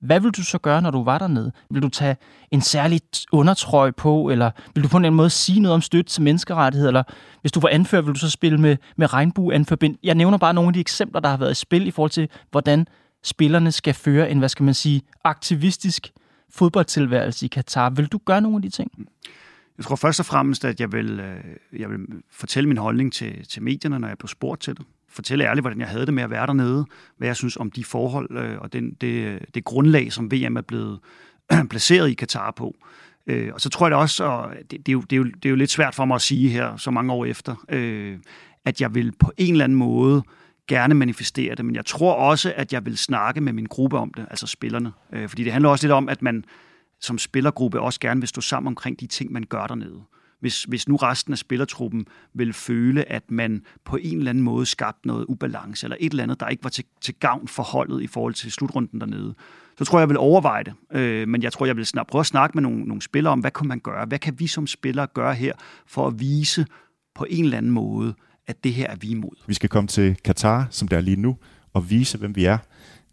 Hvad 0.00 0.20
vil 0.20 0.30
du 0.30 0.42
så 0.42 0.58
gøre, 0.58 0.82
når 0.82 0.90
du 0.90 1.04
var 1.04 1.18
dernede? 1.18 1.52
Vil 1.70 1.82
du 1.82 1.88
tage 1.88 2.16
en 2.50 2.60
særlig 2.60 3.00
undertrøje 3.32 3.92
på, 3.92 4.30
eller 4.30 4.50
vil 4.74 4.84
du 4.84 4.88
på 4.88 4.96
en 4.96 5.00
eller 5.00 5.08
anden 5.08 5.16
måde 5.16 5.30
sige 5.30 5.60
noget 5.60 5.74
om 5.74 5.80
støtte 5.80 6.12
til 6.12 6.22
menneskerettigheder, 6.22 6.88
eller 6.88 7.02
hvis 7.40 7.52
du 7.52 7.60
var 7.60 7.68
anfører, 7.68 8.02
vil 8.02 8.14
du 8.14 8.18
så 8.18 8.30
spille 8.30 8.58
med, 8.58 8.76
med 8.96 9.12
regnbueanførbind? 9.12 9.96
Jeg 10.02 10.14
nævner 10.14 10.38
bare 10.38 10.54
nogle 10.54 10.68
af 10.68 10.74
de 10.74 10.80
eksempler, 10.80 11.20
der 11.20 11.28
har 11.28 11.36
været 11.36 11.50
i 11.50 11.54
spil 11.54 11.86
i 11.86 11.90
forhold 11.90 12.10
til, 12.10 12.28
hvordan 12.50 12.86
spillerne 13.24 13.72
skal 13.72 13.94
føre 13.94 14.30
en, 14.30 14.38
hvad 14.38 14.48
skal 14.48 14.64
man 14.64 14.74
sige, 14.74 15.02
aktivistisk 15.24 16.12
fodboldtilværelse 16.50 17.46
i 17.46 17.48
Katar. 17.48 17.90
Vil 17.90 18.06
du 18.06 18.18
gøre 18.24 18.40
nogle 18.40 18.56
af 18.56 18.62
de 18.62 18.68
ting? 18.68 18.90
Jeg 19.78 19.84
tror 19.84 19.96
først 19.96 20.20
og 20.20 20.26
fremmest, 20.26 20.64
at 20.64 20.80
jeg 20.80 20.92
vil, 20.92 21.20
øh, 21.20 21.80
jeg 21.80 21.90
vil 21.90 21.98
fortælle 22.30 22.68
min 22.68 22.78
holdning 22.78 23.12
til, 23.12 23.46
til 23.46 23.62
medierne, 23.62 23.98
når 23.98 24.08
jeg 24.08 24.18
blev 24.18 24.28
spurgt 24.28 24.60
til 24.60 24.76
det. 24.76 24.86
Fortælle 25.08 25.44
ærligt, 25.44 25.62
hvordan 25.62 25.80
jeg 25.80 25.88
havde 25.88 26.06
det 26.06 26.14
med 26.14 26.22
at 26.22 26.30
være 26.30 26.46
dernede, 26.46 26.86
hvad 27.16 27.28
jeg 27.28 27.36
synes 27.36 27.56
om 27.56 27.70
de 27.70 27.84
forhold 27.84 28.38
øh, 28.38 28.58
og 28.58 28.72
den, 28.72 28.90
det, 29.00 29.44
det 29.54 29.64
grundlag, 29.64 30.12
som 30.12 30.32
VM 30.32 30.56
er 30.56 30.60
blevet 30.60 30.98
placeret 31.70 32.10
i 32.10 32.14
Katar 32.14 32.50
på. 32.50 32.76
Øh, 33.26 33.50
og 33.54 33.60
så 33.60 33.68
tror 33.68 33.86
jeg 33.86 33.90
det 33.90 33.98
også, 33.98 34.24
og 34.24 34.54
det, 34.70 34.70
det, 34.70 34.88
er 34.88 34.92
jo, 34.92 35.00
det, 35.00 35.12
er 35.12 35.16
jo, 35.16 35.24
det 35.24 35.44
er 35.44 35.50
jo 35.50 35.56
lidt 35.56 35.70
svært 35.70 35.94
for 35.94 36.04
mig 36.04 36.14
at 36.14 36.22
sige 36.22 36.48
her, 36.48 36.76
så 36.76 36.90
mange 36.90 37.12
år 37.12 37.24
efter, 37.24 37.64
øh, 37.68 38.18
at 38.64 38.80
jeg 38.80 38.94
vil 38.94 39.12
på 39.12 39.32
en 39.36 39.52
eller 39.52 39.64
anden 39.64 39.78
måde 39.78 40.22
gerne 40.68 40.94
manifestere 40.94 41.54
det, 41.54 41.64
men 41.64 41.74
jeg 41.74 41.86
tror 41.86 42.14
også, 42.14 42.52
at 42.56 42.72
jeg 42.72 42.86
vil 42.86 42.98
snakke 42.98 43.40
med 43.40 43.52
min 43.52 43.66
gruppe 43.66 43.98
om 43.98 44.14
det, 44.14 44.26
altså 44.30 44.46
spillerne. 44.46 44.92
fordi 45.28 45.44
det 45.44 45.52
handler 45.52 45.70
også 45.70 45.86
lidt 45.86 45.92
om, 45.92 46.08
at 46.08 46.22
man 46.22 46.44
som 47.00 47.18
spillergruppe 47.18 47.80
også 47.80 48.00
gerne 48.00 48.20
vil 48.20 48.28
stå 48.28 48.40
sammen 48.40 48.68
omkring 48.68 49.00
de 49.00 49.06
ting, 49.06 49.32
man 49.32 49.44
gør 49.48 49.66
dernede. 49.66 50.02
Hvis, 50.40 50.64
hvis 50.64 50.88
nu 50.88 50.96
resten 50.96 51.32
af 51.32 51.38
spillertruppen 51.38 52.06
vil 52.34 52.52
føle, 52.52 53.12
at 53.12 53.30
man 53.30 53.62
på 53.84 53.96
en 53.96 54.18
eller 54.18 54.30
anden 54.30 54.44
måde 54.44 54.66
skabte 54.66 55.06
noget 55.06 55.24
ubalance, 55.28 55.86
eller 55.86 55.96
et 56.00 56.10
eller 56.10 56.22
andet, 56.22 56.40
der 56.40 56.48
ikke 56.48 56.64
var 56.64 56.70
til, 56.70 56.84
til 57.00 57.14
gavn 57.14 57.48
for 57.48 57.62
holdet 57.62 58.02
i 58.02 58.06
forhold 58.06 58.34
til 58.34 58.52
slutrunden 58.52 59.00
dernede, 59.00 59.34
så 59.78 59.84
tror 59.84 59.98
jeg, 59.98 60.00
jeg 60.00 60.08
vil 60.08 60.18
overveje 60.18 60.64
det. 60.64 60.74
Øh, 60.92 61.28
men 61.28 61.42
jeg 61.42 61.52
tror, 61.52 61.66
jeg 61.66 61.76
vil 61.76 61.86
snart 61.86 62.06
prøve 62.06 62.20
at 62.20 62.26
snakke 62.26 62.54
med 62.54 62.62
nogle, 62.62 62.84
nogle 62.84 63.02
spillere 63.02 63.32
om, 63.32 63.40
hvad 63.40 63.50
kan 63.50 63.66
man 63.66 63.80
gøre? 63.80 64.06
Hvad 64.06 64.18
kan 64.18 64.40
vi 64.40 64.46
som 64.46 64.66
spillere 64.66 65.06
gøre 65.06 65.34
her 65.34 65.52
for 65.86 66.06
at 66.06 66.20
vise 66.20 66.66
på 67.14 67.26
en 67.30 67.44
eller 67.44 67.58
anden 67.58 67.72
måde, 67.72 68.14
at 68.46 68.64
det 68.64 68.74
her 68.74 68.90
er 68.90 68.96
vi 68.96 69.08
imod? 69.08 69.44
Vi 69.46 69.54
skal 69.54 69.68
komme 69.68 69.88
til 69.88 70.16
Katar, 70.24 70.66
som 70.70 70.88
der 70.88 70.96
er 70.96 71.00
lige 71.00 71.16
nu, 71.16 71.36
og 71.72 71.90
vise, 71.90 72.18
hvem 72.18 72.36
vi 72.36 72.44
er. 72.44 72.58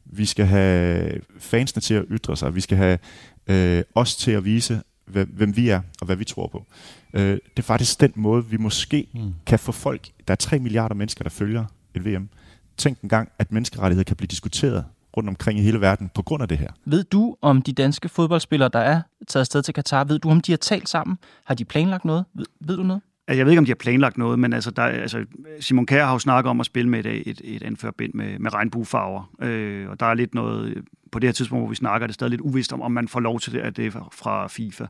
Vi 0.06 0.26
skal 0.26 0.46
have 0.46 1.12
fansene 1.40 1.82
til 1.82 1.94
at 1.94 2.06
ytre 2.12 2.38
sig. 2.38 2.56
Vi 2.56 2.62
skal 2.62 2.78
have 2.78 3.00
øh, 3.48 3.84
os 3.96 4.16
til 4.16 4.32
at 4.32 4.46
vise, 4.46 4.82
hvem 5.06 5.56
vi 5.56 5.70
er 5.70 5.82
og 6.02 6.06
hvad 6.06 6.16
vi 6.16 6.26
tror 6.26 6.48
på. 6.48 6.66
Øh, 7.14 7.22
det 7.32 7.40
er 7.58 7.62
faktisk 7.62 8.02
den 8.02 8.14
måde, 8.16 8.46
vi 8.46 8.58
måske 8.58 9.08
mm. 9.14 9.34
kan 9.46 9.60
få 9.60 9.72
folk, 9.72 10.10
der 10.28 10.32
er 10.32 10.36
3 10.36 10.60
milliarder 10.60 10.96
mennesker, 10.96 11.24
der 11.24 11.30
følger 11.30 11.66
et 11.96 12.06
VM. 12.06 12.30
Tænk 12.78 13.02
en 13.02 13.10
gang, 13.10 13.30
at 13.40 13.52
menneskerettigheder 13.52 14.04
kan 14.04 14.16
blive 14.16 14.28
diskuteret 14.28 14.86
rundt 15.18 15.30
omkring 15.30 15.60
i 15.60 15.62
hele 15.62 15.82
verden 15.82 16.10
på 16.16 16.22
grund 16.22 16.42
af 16.42 16.48
det 16.48 16.58
her. 16.58 16.70
Ved 16.86 17.04
du, 17.04 17.36
om 17.42 17.62
de 17.62 17.74
danske 17.74 18.10
fodboldspillere, 18.10 18.70
der 18.74 18.80
er 18.80 19.02
taget 19.28 19.42
afsted 19.42 19.64
til 19.64 19.74
Katar, 19.74 20.04
ved 20.04 20.20
du, 20.20 20.30
om 20.30 20.42
de 20.42 20.52
har 20.52 20.58
talt 20.58 20.90
sammen? 20.90 21.18
Har 21.44 21.56
de 21.56 21.66
planlagt 21.66 22.06
noget? 22.06 22.26
Ved, 22.34 22.46
ved 22.60 22.78
du 22.78 22.84
noget? 22.84 23.02
Altså, 23.28 23.40
jeg 23.40 23.46
ved 23.46 23.52
ikke, 23.52 23.60
om 23.60 23.66
de 23.66 23.72
har 23.72 23.76
planlagt 23.76 24.18
noget, 24.18 24.40
men 24.40 24.54
altså, 24.54 24.72
der, 24.72 24.84
altså, 24.84 25.26
Simon 25.60 25.86
Kjær 25.86 26.06
har 26.06 26.14
jo 26.14 26.20
snakket 26.20 26.50
om 26.50 26.60
at 26.60 26.66
spille 26.66 26.90
med 26.90 27.06
et, 27.06 27.28
et, 27.30 27.42
et 27.44 27.64
anførbind 27.64 28.14
med, 28.14 28.40
med 28.40 28.54
regnbuefarver. 28.54 29.32
Øh, 29.42 29.90
og 29.90 30.00
der 30.00 30.06
er 30.06 30.14
lidt 30.14 30.36
noget, 30.36 30.84
på 31.12 31.20
det 31.20 31.28
her 31.28 31.34
tidspunkt, 31.34 31.62
hvor 31.62 31.70
vi 31.70 31.76
snakker, 31.76 32.06
er 32.06 32.08
det 32.08 32.14
stadig 32.14 32.32
lidt 32.32 32.42
uvist 32.42 32.74
om, 32.74 32.82
om 32.82 32.92
man 32.92 33.08
får 33.08 33.20
lov 33.20 33.40
til 33.40 33.54
det, 33.54 33.60
at 33.60 33.78
det 33.78 33.86
er 33.86 34.10
fra 34.14 34.48
FIFA. 34.48 34.86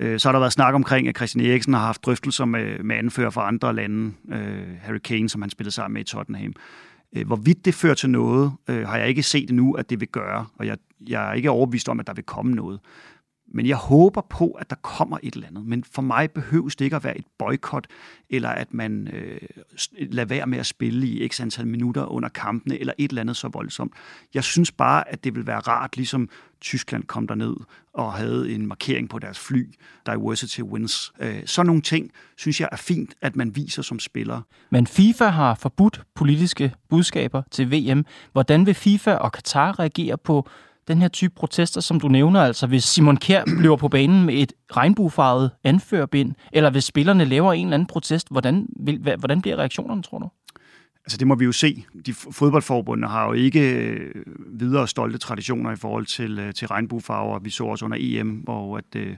Øh, 0.00 0.18
så 0.18 0.28
har 0.28 0.32
der 0.32 0.38
været 0.38 0.52
snak 0.52 0.74
omkring, 0.74 1.08
at 1.08 1.16
Christian 1.16 1.46
Eriksen 1.46 1.74
har 1.74 1.86
haft 1.86 2.04
drøftelser 2.04 2.44
med, 2.44 2.78
med 2.78 2.96
anfører 2.96 3.30
fra 3.30 3.48
andre 3.48 3.74
lande. 3.74 4.12
Øh, 4.32 4.76
Harry 4.80 4.98
Kane, 4.98 5.28
som 5.28 5.42
han 5.42 5.50
spillede 5.50 5.74
sammen 5.74 5.94
med 5.94 6.00
i 6.00 6.04
Tottenham. 6.04 6.52
Øh, 7.16 7.26
hvorvidt 7.26 7.64
det 7.64 7.74
fører 7.74 7.94
til 7.94 8.10
noget, 8.10 8.52
øh, 8.68 8.88
har 8.88 8.96
jeg 8.96 9.08
ikke 9.08 9.22
set 9.22 9.50
endnu, 9.50 9.72
at 9.72 9.90
det 9.90 10.00
vil 10.00 10.08
gøre. 10.08 10.46
Og 10.58 10.66
jeg, 10.66 10.76
jeg 11.08 11.28
er 11.28 11.32
ikke 11.32 11.50
overbevist 11.50 11.88
om, 11.88 12.00
at 12.00 12.06
der 12.06 12.14
vil 12.14 12.24
komme 12.24 12.54
noget. 12.54 12.80
Men 13.54 13.66
jeg 13.66 13.76
håber 13.76 14.20
på, 14.20 14.50
at 14.50 14.70
der 14.70 14.76
kommer 14.76 15.18
et 15.22 15.34
eller 15.34 15.46
andet. 15.46 15.66
Men 15.66 15.84
for 15.84 16.02
mig 16.02 16.30
behøves 16.30 16.76
det 16.76 16.84
ikke 16.84 16.96
at 16.96 17.04
være 17.04 17.18
et 17.18 17.24
boykot, 17.38 17.86
eller 18.30 18.48
at 18.48 18.74
man 18.74 19.08
øh, 19.08 19.40
lader 19.98 20.28
være 20.28 20.46
med 20.46 20.58
at 20.58 20.66
spille 20.66 21.06
i 21.06 21.28
x 21.28 21.40
antal 21.40 21.66
minutter 21.66 22.06
under 22.06 22.28
kampene, 22.28 22.78
eller 22.78 22.92
et 22.98 23.08
eller 23.08 23.20
andet 23.20 23.36
så 23.36 23.48
voldsomt. 23.48 23.92
Jeg 24.34 24.44
synes 24.44 24.72
bare, 24.72 25.08
at 25.08 25.24
det 25.24 25.34
vil 25.34 25.46
være 25.46 25.58
rart, 25.58 25.96
ligesom 25.96 26.28
Tyskland 26.60 27.04
kom 27.04 27.26
derned 27.26 27.56
og 27.92 28.12
havde 28.12 28.54
en 28.54 28.66
markering 28.66 29.08
på 29.08 29.18
deres 29.18 29.38
fly, 29.38 29.74
Diversity 30.06 30.60
Wins. 30.60 31.12
Øh, 31.20 31.42
sådan 31.46 31.66
nogle 31.66 31.82
ting, 31.82 32.10
synes 32.36 32.60
jeg 32.60 32.68
er 32.72 32.76
fint, 32.76 33.14
at 33.20 33.36
man 33.36 33.56
viser 33.56 33.82
som 33.82 33.98
spiller. 33.98 34.40
Men 34.70 34.86
FIFA 34.86 35.26
har 35.26 35.54
forbudt 35.54 36.02
politiske 36.14 36.74
budskaber 36.90 37.42
til 37.50 37.70
VM. 37.70 38.04
Hvordan 38.32 38.66
vil 38.66 38.74
FIFA 38.74 39.14
og 39.14 39.32
Katar 39.32 39.78
reagere 39.78 40.18
på 40.18 40.48
den 40.88 41.00
her 41.00 41.08
type 41.08 41.34
protester, 41.34 41.80
som 41.80 42.00
du 42.00 42.08
nævner, 42.08 42.40
altså 42.40 42.66
hvis 42.66 42.84
Simon 42.84 43.16
Kjær 43.16 43.44
bliver 43.58 43.76
på 43.76 43.88
banen 43.88 44.26
med 44.26 44.34
et 44.34 44.52
regnbuefarvet 44.76 45.50
anførbind, 45.64 46.34
eller 46.52 46.70
hvis 46.70 46.84
spillerne 46.84 47.24
laver 47.24 47.52
en 47.52 47.66
eller 47.66 47.74
anden 47.74 47.86
protest, 47.86 48.28
hvordan, 48.30 48.66
vil, 48.80 49.16
hvordan 49.18 49.40
bliver 49.42 49.56
reaktionerne, 49.56 50.02
tror 50.02 50.18
du? 50.18 50.28
Altså 51.06 51.18
det 51.18 51.26
må 51.26 51.34
vi 51.34 51.44
jo 51.44 51.52
se. 51.52 51.84
De 52.06 52.14
fodboldforbundene 52.14 53.08
har 53.08 53.26
jo 53.26 53.32
ikke 53.32 53.72
øh, 53.72 54.24
videre 54.60 54.88
stolte 54.88 55.18
traditioner 55.18 55.72
i 55.72 55.76
forhold 55.76 56.06
til, 56.06 56.38
øh, 56.38 56.54
til 56.54 56.68
regnbuefarver. 56.68 57.38
Vi 57.38 57.50
så 57.50 57.64
også 57.64 57.84
under 57.84 57.98
EM, 58.00 58.30
hvor 58.30 58.78
at, 58.78 58.96
øh, 58.96 59.16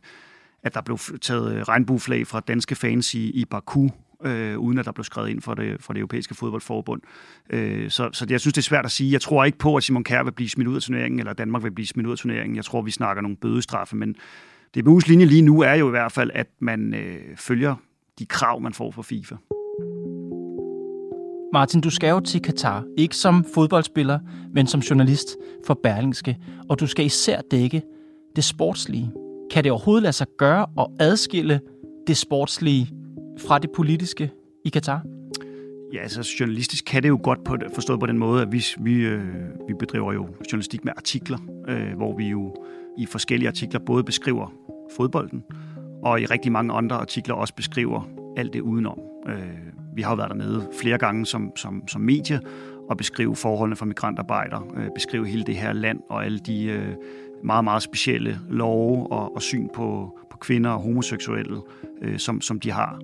at 0.62 0.74
der 0.74 0.80
blev 0.80 0.98
taget 1.20 1.68
regnbueflag 1.68 2.26
fra 2.26 2.40
danske 2.40 2.74
fans 2.74 3.14
i, 3.14 3.30
i 3.30 3.44
Baku, 3.44 3.88
øh, 4.24 4.58
uden 4.58 4.78
at 4.78 4.84
der 4.84 4.92
blev 4.92 5.04
skrevet 5.04 5.28
ind 5.28 5.42
for 5.42 5.54
det, 5.54 5.76
for 5.80 5.92
det 5.92 6.00
europæiske 6.00 6.34
fodboldforbund. 6.34 7.00
Øh, 7.50 7.90
så, 7.90 8.10
så 8.12 8.26
jeg 8.30 8.40
synes, 8.40 8.54
det 8.54 8.60
er 8.60 8.62
svært 8.62 8.84
at 8.84 8.90
sige. 8.90 9.12
Jeg 9.12 9.20
tror 9.20 9.44
ikke 9.44 9.58
på, 9.58 9.76
at 9.76 9.82
Simon 9.82 10.04
Kjær 10.04 10.22
vil 10.22 10.32
blive 10.32 10.48
smidt 10.48 10.68
ud 10.68 10.76
af 10.76 10.82
turneringen, 10.82 11.18
eller 11.18 11.32
Danmark 11.32 11.62
vil 11.62 11.70
blive 11.70 11.86
smidt 11.86 12.06
ud 12.06 12.12
af 12.12 12.18
turneringen. 12.18 12.56
Jeg 12.56 12.64
tror, 12.64 12.82
vi 12.82 12.90
snakker 12.90 13.22
nogle 13.22 13.36
bødestraffe, 13.36 13.96
men 13.96 14.16
DBU's 14.78 15.08
linje 15.08 15.26
lige 15.26 15.42
nu 15.42 15.60
er 15.60 15.74
jo 15.74 15.86
i 15.86 15.90
hvert 15.90 16.12
fald, 16.12 16.30
at 16.34 16.46
man 16.60 16.94
øh, 16.94 17.36
følger 17.36 17.74
de 18.18 18.26
krav, 18.26 18.60
man 18.60 18.72
får 18.72 18.90
fra 18.90 19.02
FIFA. 19.02 19.34
Martin, 21.52 21.80
du 21.80 21.90
skal 21.90 22.10
jo 22.10 22.20
til 22.20 22.42
Katar, 22.42 22.84
ikke 22.98 23.16
som 23.16 23.44
fodboldspiller, 23.54 24.18
men 24.54 24.66
som 24.66 24.80
journalist 24.80 25.26
for 25.66 25.74
Berlingske, 25.82 26.36
og 26.68 26.80
du 26.80 26.86
skal 26.86 27.06
især 27.06 27.40
dække 27.50 27.82
det 28.36 28.44
sportslige. 28.44 29.10
Kan 29.50 29.64
det 29.64 29.72
overhovedet 29.72 30.02
lade 30.02 30.12
sig 30.12 30.26
gøre 30.38 30.66
at 30.78 30.86
adskille 31.00 31.60
det 32.06 32.16
sportslige 32.16 32.95
fra 33.38 33.58
det 33.58 33.70
politiske 33.70 34.30
i 34.64 34.68
Katar? 34.68 35.02
Ja, 35.92 36.02
altså 36.02 36.36
journalistisk 36.40 36.84
kan 36.84 37.02
det 37.02 37.08
jo 37.08 37.20
godt 37.22 37.44
på, 37.44 37.56
forstået 37.74 38.00
på 38.00 38.06
den 38.06 38.18
måde, 38.18 38.42
at 38.42 38.52
vi, 38.52 38.64
vi, 38.78 39.06
øh, 39.06 39.24
vi 39.68 39.74
bedriver 39.78 40.12
jo 40.12 40.28
journalistik 40.52 40.84
med 40.84 40.92
artikler, 40.96 41.38
øh, 41.68 41.96
hvor 41.96 42.16
vi 42.16 42.28
jo 42.28 42.54
i 42.98 43.06
forskellige 43.06 43.48
artikler 43.48 43.80
både 43.80 44.04
beskriver 44.04 44.52
fodbolden, 44.96 45.42
og 46.02 46.20
i 46.20 46.26
rigtig 46.26 46.52
mange 46.52 46.72
andre 46.72 46.96
artikler 46.96 47.34
også 47.34 47.54
beskriver 47.54 48.08
alt 48.36 48.52
det 48.52 48.60
udenom. 48.60 48.98
Øh, 49.28 49.36
vi 49.94 50.02
har 50.02 50.10
jo 50.10 50.16
været 50.16 50.30
dernede 50.30 50.68
flere 50.80 50.98
gange 50.98 51.26
som, 51.26 51.56
som, 51.56 51.88
som 51.88 52.00
medie 52.00 52.40
og 52.90 52.96
beskrive 52.96 53.36
forholdene 53.36 53.76
for 53.76 53.84
migrantarbejdere, 53.84 54.62
øh, 54.76 54.88
beskrive 54.94 55.26
hele 55.26 55.44
det 55.44 55.56
her 55.56 55.72
land 55.72 56.00
og 56.10 56.24
alle 56.24 56.38
de 56.38 56.64
øh, 56.64 56.94
meget, 57.44 57.64
meget 57.64 57.82
specielle 57.82 58.38
love 58.48 59.12
og, 59.12 59.34
og 59.34 59.42
syn 59.42 59.68
på, 59.74 60.18
på 60.36 60.40
kvinder 60.40 60.70
og 60.70 60.80
homoseksuelle, 60.82 61.60
øh, 62.02 62.18
som, 62.18 62.40
som 62.40 62.60
de 62.60 62.70
har. 62.70 63.00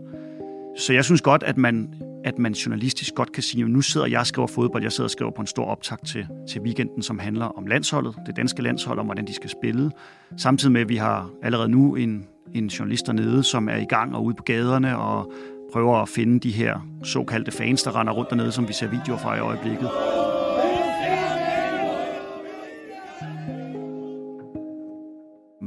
Så 0.78 0.92
jeg 0.92 1.04
synes 1.04 1.20
godt, 1.20 1.42
at 1.42 1.56
man, 1.56 1.94
at 2.24 2.38
man 2.38 2.52
journalistisk 2.52 3.14
godt 3.14 3.32
kan 3.32 3.42
sige, 3.42 3.64
at 3.64 3.70
nu 3.70 3.80
sidder 3.80 4.06
jeg 4.06 4.20
og 4.20 4.26
skriver 4.26 4.48
fodbold, 4.48 4.82
jeg 4.82 4.92
sidder 4.92 5.06
og 5.06 5.10
skriver 5.10 5.30
på 5.30 5.40
en 5.40 5.46
stor 5.46 5.64
optag 5.64 5.98
til, 6.06 6.26
til 6.48 6.60
weekenden, 6.60 7.02
som 7.02 7.18
handler 7.18 7.44
om 7.44 7.66
landsholdet, 7.66 8.14
det 8.26 8.36
danske 8.36 8.62
landshold, 8.62 8.98
om 8.98 9.04
hvordan 9.04 9.26
de 9.26 9.34
skal 9.34 9.50
spille. 9.50 9.90
Samtidig 10.36 10.72
med, 10.72 10.80
at 10.80 10.88
vi 10.88 10.96
har 10.96 11.30
allerede 11.42 11.68
nu 11.68 11.94
en, 11.94 12.26
en 12.54 12.66
journalist 12.66 13.06
dernede, 13.06 13.42
som 13.42 13.68
er 13.68 13.76
i 13.76 13.86
gang 13.88 14.16
og 14.16 14.24
ude 14.24 14.34
på 14.34 14.42
gaderne 14.42 14.98
og 14.98 15.32
prøver 15.72 15.96
at 15.96 16.08
finde 16.08 16.40
de 16.40 16.50
her 16.50 16.88
såkaldte 17.04 17.52
fans, 17.52 17.82
der 17.82 18.00
render 18.00 18.12
rundt 18.12 18.30
dernede, 18.30 18.52
som 18.52 18.68
vi 18.68 18.72
ser 18.72 18.88
videoer 18.88 19.18
fra 19.18 19.36
i 19.36 19.40
øjeblikket. 19.40 19.88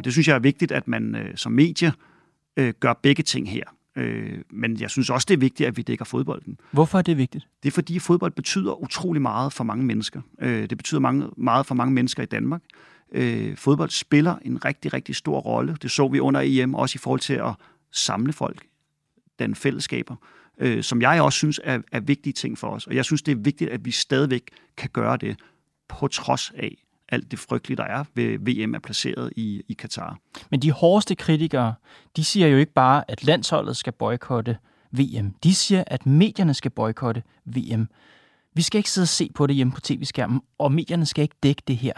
Det 0.06 0.14
synes 0.14 0.28
jeg 0.28 0.36
er 0.36 0.40
vigtigt, 0.40 0.72
at 0.72 0.88
man 0.88 1.16
øh, 1.16 1.38
som 1.38 1.52
medie 1.52 1.94
øh, 2.58 2.74
gør 2.80 2.94
begge 2.94 3.24
ting 3.24 3.50
her. 3.50 3.64
Øh, 3.96 4.42
men 4.50 4.80
jeg 4.80 4.90
synes 4.90 5.10
også, 5.10 5.26
det 5.26 5.34
er 5.34 5.38
vigtigt, 5.38 5.68
at 5.68 5.78
vi 5.78 5.82
dækker 5.82 6.06
fodbolden. 6.06 6.60
Hvorfor 6.72 6.98
er 6.98 7.02
det 7.02 7.18
vigtigt? 7.18 7.48
Det 7.64 7.70
er 7.70 7.72
fordi 7.72 8.00
fodbold 8.00 8.32
betyder 8.32 8.84
utrolig 8.84 9.22
meget 9.22 9.54
for 9.54 9.64
mange 9.64 9.86
mennesker. 9.86 10.22
Øh, 10.42 10.70
det 10.70 10.78
betyder 10.78 11.00
mange, 11.00 11.30
meget 11.38 11.66
for 11.66 11.76
mange 11.76 11.94
mennesker 11.94 12.24
i 12.24 12.26
Danmark. 12.26 12.62
Øh, 13.12 13.58
fodbold 13.58 13.90
spiller 13.90 14.36
en 14.42 14.66
rigtig, 14.66 14.94
rigtig 14.94 15.16
stor 15.16 15.40
rolle. 15.40 15.78
Det 15.82 15.92
så 15.92 16.08
vi 16.08 16.20
under 16.20 16.42
EM, 16.44 16.76
også 16.76 16.98
i 16.98 17.00
forhold 17.00 17.20
til 17.20 17.34
at 17.34 17.54
samle 17.92 18.34
folk, 18.34 18.66
den 19.40 19.56
fællesskaber, 19.56 20.16
øh, 20.58 20.84
som 20.84 21.02
jeg 21.02 21.22
også 21.22 21.38
synes 21.38 21.60
er, 21.64 21.80
er 21.92 22.00
vigtige 22.00 22.34
ting 22.34 22.58
for 22.58 22.68
os. 22.68 22.88
Og 22.88 22.96
jeg 22.96 23.06
synes, 23.06 23.22
det 23.22 23.32
er 23.32 23.36
vigtigt, 23.36 23.70
at 23.70 23.86
vi 23.86 23.92
stadigvæk 23.92 24.42
kan 24.78 24.90
gøre 24.94 25.18
det 25.18 25.40
på 25.88 26.08
trods 26.08 26.52
af, 26.56 26.85
alt 27.10 27.32
det 27.32 27.40
frygtelige, 27.40 27.78
der 27.78 27.84
er 27.84 28.04
ved 28.14 28.40
VM 28.40 28.76
er 28.76 28.80
placeret 28.80 29.34
i, 29.36 29.62
i 29.68 29.74
Katar. 29.74 30.20
Men 30.50 30.60
de 30.60 30.72
hårdeste 30.72 31.16
kritikere, 31.16 31.74
de 32.16 32.24
siger 32.24 32.48
jo 32.48 32.58
ikke 32.58 32.74
bare, 32.74 33.12
at 33.12 33.24
landsholdet 33.24 33.78
skal 33.78 33.94
boykotte 33.94 34.58
VM. 34.92 35.32
De 35.44 35.56
siger, 35.56 35.84
at 35.88 36.06
medierne 36.06 36.54
skal 36.54 36.72
boykotte 36.72 37.24
VM. 37.46 37.88
Vi 38.54 38.62
skal 38.62 38.78
ikke 38.78 38.92
sidde 38.92 39.06
og 39.06 39.10
se 39.10 39.32
på 39.36 39.48
det 39.48 39.56
hjemme 39.56 39.74
på 39.74 39.82
tv-skærmen, 39.82 40.42
og 40.58 40.72
medierne 40.72 41.06
skal 41.06 41.22
ikke 41.22 41.36
dække 41.44 41.62
det 41.68 41.78
her. 41.78 41.94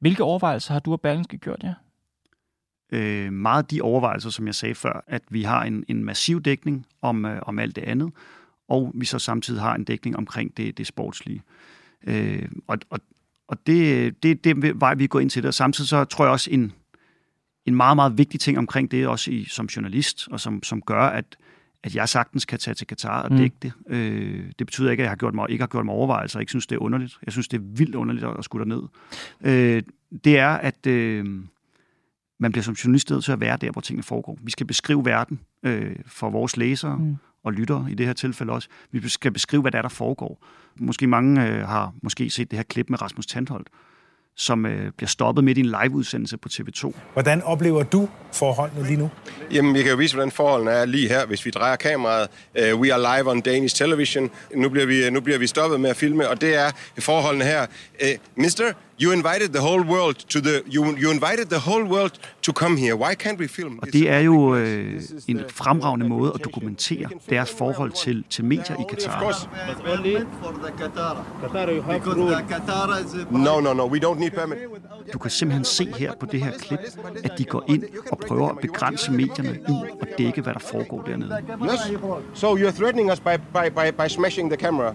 Hvilke 0.00 0.22
overvejelser 0.22 0.72
har 0.72 0.80
du 0.80 0.92
og 0.92 1.00
Berlingske 1.00 1.38
gjort 1.38 1.62
jer? 1.62 1.74
Øh, 2.92 3.32
meget 3.32 3.70
de 3.70 3.82
overvejelser, 3.82 4.30
som 4.30 4.46
jeg 4.46 4.54
sagde 4.54 4.74
før, 4.74 5.04
at 5.06 5.22
vi 5.30 5.42
har 5.42 5.64
en, 5.64 5.84
en 5.88 6.04
massiv 6.04 6.42
dækning 6.42 6.86
om, 7.02 7.24
øh, 7.24 7.42
om 7.42 7.58
alt 7.58 7.76
det 7.76 7.82
andet, 7.82 8.12
og 8.68 8.92
vi 8.94 9.04
så 9.04 9.18
samtidig 9.18 9.62
har 9.62 9.74
en 9.74 9.84
dækning 9.84 10.16
omkring 10.16 10.56
det, 10.56 10.78
det 10.78 10.86
sportslige. 10.86 11.42
Øh, 12.06 12.48
og, 12.66 12.78
og 12.90 13.00
og 13.50 13.56
det, 13.66 14.22
det, 14.22 14.44
det 14.44 14.80
vej, 14.80 14.94
vi 14.94 15.06
går 15.06 15.20
ind 15.20 15.30
til 15.30 15.42
det. 15.42 15.48
Og 15.48 15.54
samtidig 15.54 15.88
så 15.88 16.04
tror 16.04 16.24
jeg 16.24 16.32
også 16.32 16.50
en, 16.50 16.72
en 17.66 17.74
meget, 17.74 17.96
meget 17.96 18.18
vigtig 18.18 18.40
ting 18.40 18.58
omkring 18.58 18.90
det, 18.90 19.06
også 19.06 19.30
i, 19.30 19.44
som 19.44 19.66
journalist, 19.66 20.28
og 20.30 20.40
som, 20.40 20.62
som 20.62 20.82
gør, 20.82 21.02
at, 21.02 21.36
at 21.84 21.94
jeg 21.94 22.08
sagtens 22.08 22.44
kan 22.44 22.58
tage 22.58 22.74
til 22.74 22.86
Katar 22.86 23.22
og 23.22 23.32
mm. 23.32 23.38
dække 23.38 23.56
det. 23.62 23.72
Øh, 23.88 24.52
det 24.58 24.66
betyder 24.66 24.90
ikke, 24.90 25.00
at 25.00 25.04
jeg 25.04 25.10
har 25.10 25.16
gjort 25.16 25.34
mig, 25.34 25.50
ikke 25.50 25.62
har 25.62 25.68
gjort 25.68 25.84
mig 25.84 25.94
overvejelser, 25.94 26.38
og 26.38 26.42
ikke 26.42 26.50
synes, 26.50 26.66
det 26.66 26.76
er 26.76 26.80
underligt. 26.80 27.18
Jeg 27.24 27.32
synes, 27.32 27.48
det 27.48 27.56
er 27.56 27.62
vildt 27.64 27.94
underligt 27.94 28.26
at, 28.26 28.38
at 28.38 28.44
skulle 28.44 28.68
ned. 28.68 28.82
Øh, 29.40 29.82
det 30.24 30.38
er, 30.38 30.50
at 30.50 30.86
øh, 30.86 31.24
man 32.38 32.52
bliver 32.52 32.62
som 32.62 32.74
journalist 32.74 33.10
nødt 33.10 33.24
til 33.24 33.32
at 33.32 33.40
være 33.40 33.56
der, 33.56 33.70
hvor 33.70 33.80
tingene 33.80 34.02
foregår. 34.02 34.38
Vi 34.42 34.50
skal 34.50 34.66
beskrive 34.66 35.04
verden 35.04 35.40
øh, 35.62 35.96
for 36.06 36.30
vores 36.30 36.56
læsere, 36.56 36.96
mm 36.96 37.16
og 37.42 37.52
lytter 37.52 37.86
i 37.86 37.94
det 37.94 38.06
her 38.06 38.12
tilfælde 38.12 38.52
også. 38.52 38.68
Vi 38.90 39.08
skal 39.08 39.32
beskrive, 39.32 39.60
hvad 39.60 39.72
der 39.72 39.78
er, 39.78 39.82
der 39.82 39.88
foregår. 39.88 40.44
Måske 40.80 41.06
mange 41.06 41.46
øh, 41.46 41.68
har 41.68 41.92
måske 42.02 42.30
set 42.30 42.50
det 42.50 42.58
her 42.58 42.64
klip 42.64 42.90
med 42.90 43.02
Rasmus 43.02 43.26
Tandholt, 43.26 43.68
som 44.36 44.66
øh, 44.66 44.92
bliver 44.96 45.08
stoppet 45.08 45.44
midt 45.44 45.58
i 45.58 45.60
en 45.60 45.74
liveudsendelse 45.82 46.36
på 46.36 46.48
TV2. 46.52 46.92
Hvordan 47.12 47.42
oplever 47.42 47.82
du 47.82 48.08
forholdene 48.32 48.86
lige 48.86 48.96
nu? 48.96 49.10
Jamen, 49.52 49.74
vi 49.74 49.82
kan 49.82 49.90
jo 49.90 49.96
vise, 49.96 50.14
hvordan 50.14 50.30
forholdene 50.30 50.70
er 50.70 50.84
lige 50.84 51.08
her, 51.08 51.26
hvis 51.26 51.46
vi 51.46 51.50
drejer 51.50 51.76
kameraet. 51.76 52.28
Uh, 52.54 52.80
we 52.80 52.94
are 52.94 53.18
live 53.18 53.30
on 53.30 53.40
Danish 53.40 53.76
television. 53.76 54.30
Nu 54.54 54.68
bliver, 54.68 54.86
vi, 54.86 55.10
nu 55.10 55.20
bliver 55.20 55.38
vi 55.38 55.46
stoppet 55.46 55.80
med 55.80 55.90
at 55.90 55.96
filme, 55.96 56.28
og 56.28 56.40
det 56.40 56.54
er 56.54 56.70
forholdene 56.98 57.44
her. 57.44 57.66
Uh, 58.02 58.42
mister, 58.42 58.72
You 59.02 59.12
invited 59.12 59.48
the 59.48 59.60
whole 59.60 59.82
world 59.82 60.16
to 60.28 60.40
the 60.40 60.62
you, 60.74 60.84
you 61.02 61.10
invited 61.10 61.48
the 61.48 61.58
whole 61.58 61.84
world 61.84 62.12
to 62.42 62.52
come 62.52 62.76
here. 62.76 62.94
Why 62.96 63.14
can't 63.14 63.38
we 63.38 63.48
film? 63.48 63.78
Og 63.82 63.88
det 63.92 64.10
er 64.10 64.18
jo 64.18 64.54
øh, 64.54 65.02
en 65.28 65.44
fremragende 65.48 66.08
måde 66.08 66.32
at 66.34 66.44
dokumentere 66.44 67.08
deres 67.30 67.50
forhold 67.58 67.92
til 67.92 68.24
til 68.30 68.44
medier 68.44 68.76
i 68.76 68.84
Qatar. 68.90 69.20
No, 73.30 73.60
no, 73.60 73.72
no. 73.72 73.86
We 73.88 73.98
don't 73.98 74.18
need 74.18 74.30
permit. 74.30 74.58
Du 75.12 75.18
kan 75.18 75.30
simpelthen 75.30 75.64
se 75.64 75.92
her 75.98 76.12
på 76.20 76.26
det 76.26 76.40
her 76.40 76.52
klip, 76.58 76.80
at 77.24 77.38
de 77.38 77.44
går 77.44 77.64
ind 77.68 77.84
og 78.12 78.18
prøver 78.28 78.48
at 78.48 78.58
begrænse 78.58 79.12
medierne 79.12 79.58
i 79.68 79.90
at 80.00 80.08
dække, 80.18 80.40
hvad 80.40 80.54
der 80.54 80.60
foregår 80.60 81.02
dernede. 81.02 81.42
Yes. 81.64 81.80
So 82.34 82.56
you're 82.56 82.76
threatening 82.76 83.12
us 83.12 83.20
by, 83.20 83.36
by, 83.54 83.70
by, 83.70 84.02
by 84.04 84.08
smashing 84.08 84.50
the 84.50 84.60
camera. 84.60 84.94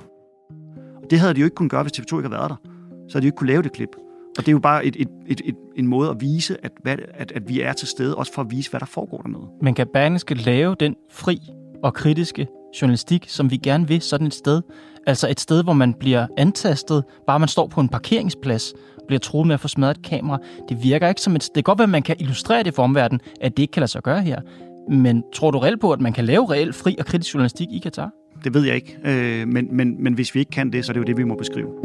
Det 1.10 1.20
havde 1.20 1.34
de 1.34 1.40
jo 1.40 1.46
ikke 1.46 1.56
kunnet 1.56 1.72
gøre, 1.72 1.84
hvis 1.84 1.94
TV2 1.94 2.02
ikke 2.02 2.16
havde 2.16 2.32
været 2.32 2.50
der 2.50 2.75
så 3.08 3.14
havde 3.14 3.22
de 3.22 3.28
ikke 3.28 3.36
kunne 3.36 3.48
lave 3.48 3.64
det 3.64 3.72
klip. 3.72 3.90
Og 4.38 4.46
det 4.46 4.48
er 4.48 4.52
jo 4.52 4.60
bare 4.60 4.86
et, 4.86 4.96
et, 5.00 5.08
et, 5.28 5.42
et, 5.46 5.56
en 5.76 5.88
måde 5.88 6.10
at 6.10 6.22
vise, 6.22 6.58
at, 6.64 6.72
hvad, 6.84 6.98
at, 7.14 7.32
at 7.32 7.50
vi 7.50 7.62
er 7.62 7.74
til 7.74 7.88
stede, 7.88 8.16
også 8.16 8.34
for 8.34 8.42
at 8.42 8.52
vise, 8.52 8.70
hvad 8.70 8.80
der 8.80 8.86
foregår 8.86 9.18
dernede. 9.18 9.44
Men 9.62 9.74
kan 9.74 9.88
Berlingske 9.94 10.36
lave 10.36 10.76
den 10.80 10.96
fri 11.12 11.40
og 11.84 11.94
kritiske 11.94 12.48
journalistik, 12.82 13.26
som 13.28 13.52
vi 13.52 13.58
gerne 13.58 13.88
vil 13.88 14.02
sådan 14.02 14.28
et 14.28 14.34
sted? 14.34 14.62
Altså 15.08 15.28
et 15.30 15.40
sted, 15.40 15.64
hvor 15.64 15.74
man 15.74 15.94
bliver 15.94 16.28
antastet, 16.38 17.04
bare 17.28 17.40
man 17.40 17.48
står 17.48 17.68
på 17.68 17.82
en 17.82 17.90
parkeringsplads, 17.90 18.74
bliver 19.08 19.20
troet 19.20 19.48
med 19.48 19.54
at 19.54 19.60
få 19.60 19.68
smadret 19.68 19.98
et 19.98 20.04
kamera. 20.04 20.40
Det 20.70 20.84
virker 20.84 21.10
ikke 21.10 21.22
som 21.22 21.36
et... 21.36 21.42
Det 21.42 21.54
kan 21.54 21.64
godt 21.64 21.80
være, 21.80 21.84
at 21.84 21.90
man 21.90 22.04
kan 22.04 22.16
illustrere 22.20 22.64
det 22.64 22.74
for 22.74 22.84
omverdenen, 22.84 23.22
at 23.42 23.58
det 23.58 23.64
ikke 23.64 23.72
kan 23.72 23.82
lade 23.82 23.92
sig 23.92 24.04
gøre 24.04 24.22
her. 24.22 24.42
Men 24.90 25.24
tror 25.34 25.52
du 25.52 25.60
reelt 25.60 25.82
på, 25.82 25.92
at 25.92 26.02
man 26.02 26.14
kan 26.14 26.26
lave 26.26 26.52
reelt 26.52 26.76
fri 26.76 26.96
og 27.00 27.06
kritisk 27.06 27.34
journalistik 27.34 27.68
i 27.72 27.80
Katar? 27.80 28.12
Det 28.44 28.54
ved 28.54 28.66
jeg 28.66 28.76
ikke. 28.76 28.98
Øh, 29.06 29.48
men, 29.48 29.68
men, 29.72 30.04
men 30.04 30.14
hvis 30.14 30.36
vi 30.36 30.40
ikke 30.40 30.52
kan 30.52 30.74
det, 30.74 30.86
så 30.86 30.92
er 30.92 30.94
det 30.94 31.00
jo 31.00 31.06
det, 31.06 31.18
vi 31.18 31.24
må 31.24 31.36
beskrive. 31.36 31.85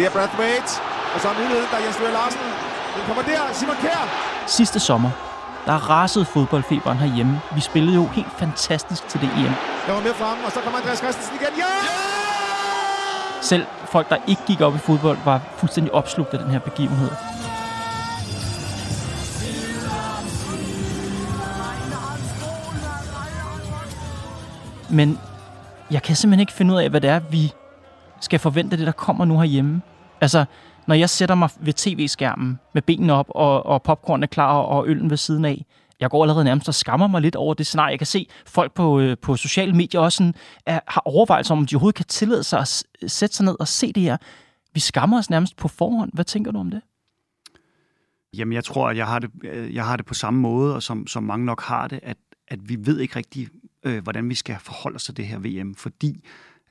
Det 0.00 0.08
er 0.08 0.12
Brathwaite, 0.12 0.72
og 1.14 1.20
så 1.20 1.28
er 1.28 1.34
muligheden, 1.34 1.66
der 1.70 1.76
er 1.76 1.84
Jens 1.84 1.98
Løger 1.98 2.12
Larsen. 2.12 2.40
Den 2.96 3.02
kommer 3.06 3.22
der, 3.22 3.52
Simon 3.52 3.76
Kjær. 3.80 4.02
Sidste 4.46 4.80
sommer, 4.80 5.10
der 5.66 5.72
rasede 5.72 6.24
fodboldfeberen 6.24 6.98
herhjemme. 6.98 7.40
Vi 7.54 7.60
spillede 7.60 7.94
jo 7.94 8.06
helt 8.06 8.32
fantastisk 8.38 9.08
til 9.08 9.20
det 9.20 9.28
EM. 9.36 9.52
Jeg 9.86 9.94
var 9.94 10.00
med 10.00 10.14
frem, 10.14 10.44
og 10.46 10.52
så 10.52 10.60
kommer 10.60 10.78
Andreas 10.78 10.98
Christensen 10.98 11.34
igen. 11.34 11.58
Ja! 11.58 11.64
Selv 13.42 13.66
folk, 13.84 14.08
der 14.08 14.16
ikke 14.26 14.42
gik 14.46 14.60
op 14.60 14.74
i 14.74 14.78
fodbold, 14.78 15.18
var 15.24 15.40
fuldstændig 15.56 15.94
opslugt 15.94 16.34
af 16.34 16.38
den 16.38 16.50
her 16.50 16.58
begivenhed. 16.58 17.10
Men 24.88 25.18
jeg 25.90 26.02
kan 26.02 26.16
simpelthen 26.16 26.40
ikke 26.40 26.52
finde 26.52 26.74
ud 26.74 26.78
af, 26.78 26.90
hvad 26.90 27.00
det 27.00 27.10
er, 27.10 27.18
vi 27.18 27.52
skal 28.20 28.38
forvente 28.38 28.76
det, 28.76 28.86
der 28.86 28.92
kommer 28.92 29.24
nu 29.24 29.38
herhjemme. 29.38 29.82
Altså, 30.20 30.44
når 30.86 30.94
jeg 30.94 31.10
sætter 31.10 31.34
mig 31.34 31.48
ved 31.60 31.72
tv-skærmen 31.72 32.58
med 32.72 32.82
benene 32.82 33.12
op, 33.12 33.26
og, 33.28 33.66
og 33.66 33.82
popcorn 33.82 34.22
er 34.22 34.26
klar, 34.26 34.58
og 34.58 34.88
øllen 34.88 35.10
ved 35.10 35.16
siden 35.16 35.44
af, 35.44 35.64
jeg 36.00 36.10
går 36.10 36.22
allerede 36.24 36.44
nærmest 36.44 36.68
og 36.68 36.74
skammer 36.74 37.06
mig 37.06 37.22
lidt 37.22 37.36
over 37.36 37.54
det 37.54 37.66
scenarie. 37.66 37.90
Jeg 37.90 37.98
kan 37.98 38.06
se 38.06 38.28
folk 38.46 38.72
på, 38.72 39.00
øh, 39.00 39.16
på 39.22 39.36
sociale 39.36 39.72
medier 39.72 40.00
også 40.00 40.16
sådan, 40.16 40.34
er, 40.66 40.80
har 40.88 41.02
overvejelser 41.04 41.54
om, 41.54 41.66
de 41.66 41.76
overhovedet 41.76 41.96
kan 41.96 42.06
tillade 42.06 42.44
sig 42.44 42.60
at 42.60 42.84
sætte 43.06 43.36
sig 43.36 43.44
ned 43.44 43.56
og 43.60 43.68
se 43.68 43.92
det 43.92 44.02
her. 44.02 44.16
Vi 44.74 44.80
skammer 44.80 45.18
os 45.18 45.30
nærmest 45.30 45.56
på 45.56 45.68
forhånd. 45.68 46.10
Hvad 46.14 46.24
tænker 46.24 46.50
du 46.52 46.58
om 46.58 46.70
det? 46.70 46.80
Jamen, 48.36 48.52
jeg 48.52 48.64
tror, 48.64 48.88
at 48.88 48.96
jeg 48.96 49.06
har 49.06 49.18
det, 49.18 49.30
øh, 49.44 49.74
jeg 49.74 49.84
har 49.84 49.96
det 49.96 50.06
på 50.06 50.14
samme 50.14 50.40
måde, 50.40 50.74
og 50.74 50.82
som, 50.82 51.06
som 51.06 51.22
mange 51.22 51.46
nok 51.46 51.62
har 51.62 51.88
det, 51.88 52.00
at, 52.02 52.16
at 52.48 52.68
vi 52.68 52.76
ved 52.80 53.00
ikke 53.00 53.16
rigtig, 53.16 53.48
øh, 53.84 54.02
hvordan 54.02 54.28
vi 54.28 54.34
skal 54.34 54.56
forholde 54.60 54.96
os 54.96 55.04
til 55.04 55.16
det 55.16 55.26
her 55.26 55.38
VM, 55.38 55.74
fordi 55.74 56.24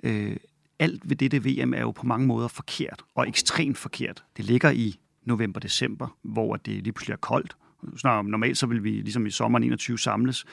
øh, 0.03 0.38
alt 0.79 1.09
ved 1.09 1.15
dette 1.15 1.43
VM 1.43 1.74
er 1.74 1.81
jo 1.81 1.91
på 1.91 2.05
mange 2.05 2.27
måder 2.27 2.48
forkert, 2.48 3.03
og 3.15 3.27
ekstremt 3.27 3.77
forkert. 3.77 4.24
Det 4.38 4.45
ligger 4.45 4.69
i 4.69 5.00
november-december, 5.24 6.17
hvor 6.24 6.55
det 6.55 6.83
lige 6.83 6.93
pludselig 6.93 7.13
er 7.13 7.17
koldt. 7.17 7.57
Snart, 7.98 8.25
normalt 8.25 8.57
så 8.57 8.65
vil 8.65 8.83
vi 8.83 8.89
ligesom 8.89 9.25
i 9.25 9.29
sommeren 9.29 9.63
21 9.63 10.00
samles 10.00 10.45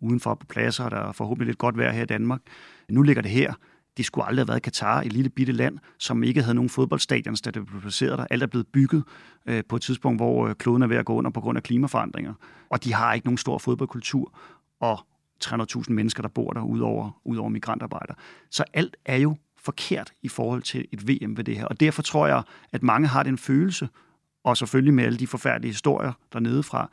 udenfor 0.00 0.34
på 0.34 0.46
pladser, 0.46 0.84
og 0.84 0.90
der 0.90 0.96
er 0.96 1.12
forhåbentlig 1.12 1.46
lidt 1.46 1.58
godt 1.58 1.76
vejr 1.76 1.92
her 1.92 2.02
i 2.02 2.06
Danmark. 2.06 2.40
Nu 2.88 3.02
ligger 3.02 3.22
det 3.22 3.30
her. 3.30 3.54
Det 3.96 4.06
skulle 4.06 4.26
aldrig 4.26 4.42
have 4.42 4.48
været 4.48 4.62
Katar, 4.62 5.00
et 5.00 5.12
lille 5.12 5.30
bitte 5.30 5.52
land, 5.52 5.78
som 5.98 6.22
ikke 6.22 6.42
havde 6.42 6.54
nogen 6.54 6.68
fodboldstadion, 6.68 7.34
da 7.34 7.50
det 7.50 7.66
blev 7.66 7.80
placeret 7.80 8.18
der. 8.18 8.26
Alt 8.30 8.42
er 8.42 8.46
blevet 8.46 8.66
bygget 8.66 9.04
øh, 9.46 9.62
på 9.68 9.76
et 9.76 9.82
tidspunkt, 9.82 10.18
hvor 10.18 10.48
øh, 10.48 10.54
kloden 10.54 10.82
er 10.82 10.86
ved 10.86 10.96
at 10.96 11.04
gå 11.04 11.14
under 11.14 11.30
på 11.30 11.40
grund 11.40 11.56
af 11.56 11.62
klimaforandringer. 11.62 12.34
Og 12.70 12.84
de 12.84 12.92
har 12.92 13.14
ikke 13.14 13.26
nogen 13.26 13.38
stor 13.38 13.58
fodboldkultur, 13.58 14.38
og 14.80 14.98
300.000 15.44 15.84
mennesker, 15.88 16.22
der 16.22 16.28
bor 16.28 16.52
der, 16.52 16.62
udover, 16.62 17.20
udover 17.24 17.48
migrantarbejdere. 17.48 18.16
Så 18.50 18.64
alt 18.72 18.96
er 19.04 19.16
jo 19.16 19.36
forkert 19.64 20.12
i 20.22 20.28
forhold 20.28 20.62
til 20.62 20.84
et 20.92 21.08
VM 21.08 21.36
ved 21.36 21.44
det 21.44 21.56
her. 21.56 21.64
Og 21.64 21.80
derfor 21.80 22.02
tror 22.02 22.26
jeg, 22.26 22.42
at 22.72 22.82
mange 22.82 23.08
har 23.08 23.22
den 23.22 23.38
følelse, 23.38 23.88
og 24.44 24.56
selvfølgelig 24.56 24.94
med 24.94 25.04
alle 25.04 25.18
de 25.18 25.26
forfærdelige 25.26 25.70
historier 25.70 26.12
dernede 26.32 26.62
fra, 26.62 26.90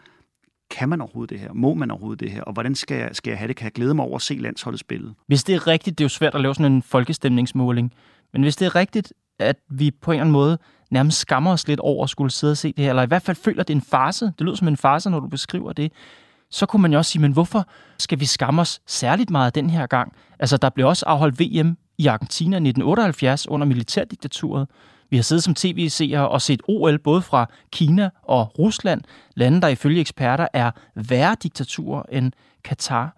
kan 0.71 0.89
man 0.89 1.01
overhovedet 1.01 1.29
det 1.29 1.39
her? 1.39 1.53
Må 1.53 1.73
man 1.73 1.91
overhovedet 1.91 2.19
det 2.19 2.31
her? 2.31 2.41
Og 2.41 2.53
hvordan 2.53 2.75
skal 2.75 2.97
jeg, 2.97 3.09
skal 3.13 3.31
jeg 3.31 3.37
have 3.37 3.47
det? 3.47 3.55
Kan 3.55 3.65
jeg 3.65 3.71
glæde 3.71 3.93
mig 3.93 4.05
over 4.05 4.15
at 4.15 4.21
se 4.21 4.33
landsholdet 4.33 4.79
spille? 4.79 5.13
Hvis 5.27 5.43
det 5.43 5.55
er 5.55 5.67
rigtigt, 5.67 5.97
det 5.97 6.03
er 6.03 6.05
jo 6.05 6.09
svært 6.09 6.35
at 6.35 6.41
lave 6.41 6.55
sådan 6.55 6.71
en 6.71 6.81
folkestemningsmåling, 6.81 7.93
men 8.33 8.41
hvis 8.41 8.55
det 8.55 8.65
er 8.65 8.75
rigtigt, 8.75 9.13
at 9.39 9.57
vi 9.69 9.91
på 9.91 10.11
en 10.11 10.15
eller 10.15 10.21
anden 10.21 10.31
måde 10.31 10.57
nærmest 10.91 11.19
skammer 11.19 11.51
os 11.51 11.67
lidt 11.67 11.79
over 11.79 12.03
at 12.03 12.09
skulle 12.09 12.31
sidde 12.31 12.51
og 12.51 12.57
se 12.57 12.73
det 12.73 12.83
her, 12.83 12.89
eller 12.89 13.03
i 13.03 13.07
hvert 13.07 13.21
fald 13.21 13.37
føler, 13.37 13.63
det 13.63 13.73
er 13.73 13.77
en 13.77 13.85
farse, 13.89 14.25
det 14.25 14.41
lyder 14.41 14.55
som 14.55 14.67
en 14.67 14.77
farse, 14.77 15.09
når 15.09 15.19
du 15.19 15.27
beskriver 15.27 15.73
det, 15.73 15.91
så 16.49 16.65
kunne 16.65 16.81
man 16.81 16.91
jo 16.91 16.97
også 16.97 17.11
sige, 17.11 17.21
men 17.21 17.31
hvorfor 17.31 17.67
skal 17.99 18.19
vi 18.19 18.25
skamme 18.25 18.61
os 18.61 18.81
særligt 18.87 19.29
meget 19.29 19.55
den 19.55 19.69
her 19.69 19.87
gang? 19.87 20.13
Altså, 20.39 20.57
der 20.57 20.69
blev 20.69 20.87
også 20.87 21.05
afholdt 21.05 21.39
VM 21.39 21.77
i 22.01 22.07
Argentina 22.07 22.55
1978 22.55 23.47
under 23.47 23.67
militærdiktaturet. 23.67 24.67
Vi 25.09 25.15
har 25.15 25.23
siddet 25.23 25.43
som 25.43 25.55
tv-seere 25.55 26.29
og 26.29 26.41
set 26.41 26.61
OL 26.67 26.99
både 26.99 27.21
fra 27.21 27.49
Kina 27.71 28.09
og 28.23 28.59
Rusland, 28.59 29.01
lande, 29.35 29.61
der 29.61 29.67
ifølge 29.67 30.01
eksperter 30.01 30.47
er 30.53 30.71
værre 30.95 31.35
diktaturer 31.43 32.03
end 32.11 32.31
Katar. 32.63 33.17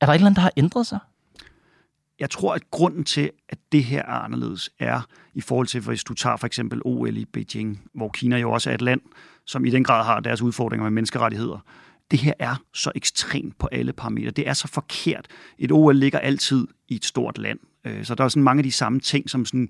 Er 0.00 0.06
der 0.06 0.12
et 0.12 0.14
eller 0.14 0.26
andet, 0.26 0.36
der 0.36 0.42
har 0.42 0.52
ændret 0.56 0.86
sig? 0.86 0.98
Jeg 2.20 2.30
tror, 2.30 2.54
at 2.54 2.70
grunden 2.70 3.04
til, 3.04 3.30
at 3.48 3.58
det 3.72 3.84
her 3.84 4.02
er 4.02 4.24
anderledes, 4.24 4.70
er 4.78 5.00
i 5.34 5.40
forhold 5.40 5.66
til, 5.66 5.80
hvis 5.80 6.04
du 6.04 6.14
tager 6.14 6.36
for 6.36 6.46
eksempel 6.46 6.80
OL 6.84 7.16
i 7.16 7.24
Beijing, 7.24 7.82
hvor 7.94 8.08
Kina 8.08 8.38
jo 8.38 8.50
også 8.50 8.70
er 8.70 8.74
et 8.74 8.82
land, 8.82 9.00
som 9.46 9.64
i 9.64 9.70
den 9.70 9.84
grad 9.84 10.04
har 10.04 10.20
deres 10.20 10.42
udfordringer 10.42 10.84
med 10.84 10.90
menneskerettigheder. 10.90 11.58
Det 12.10 12.18
her 12.18 12.32
er 12.38 12.54
så 12.74 12.92
ekstremt 12.94 13.58
på 13.58 13.68
alle 13.72 13.92
parametre. 13.92 14.30
Det 14.30 14.48
er 14.48 14.52
så 14.52 14.68
forkert. 14.68 15.26
Et 15.58 15.72
OL 15.72 15.96
ligger 15.96 16.18
altid 16.18 16.66
i 16.88 16.94
et 16.94 17.04
stort 17.04 17.38
land. 17.38 17.58
Øh, 17.86 18.04
så 18.04 18.14
der 18.14 18.24
er 18.24 18.28
sådan 18.28 18.42
mange 18.42 18.60
af 18.60 18.64
de 18.64 18.72
samme 18.72 19.00
ting, 19.00 19.30
som 19.30 19.44
sådan 19.44 19.68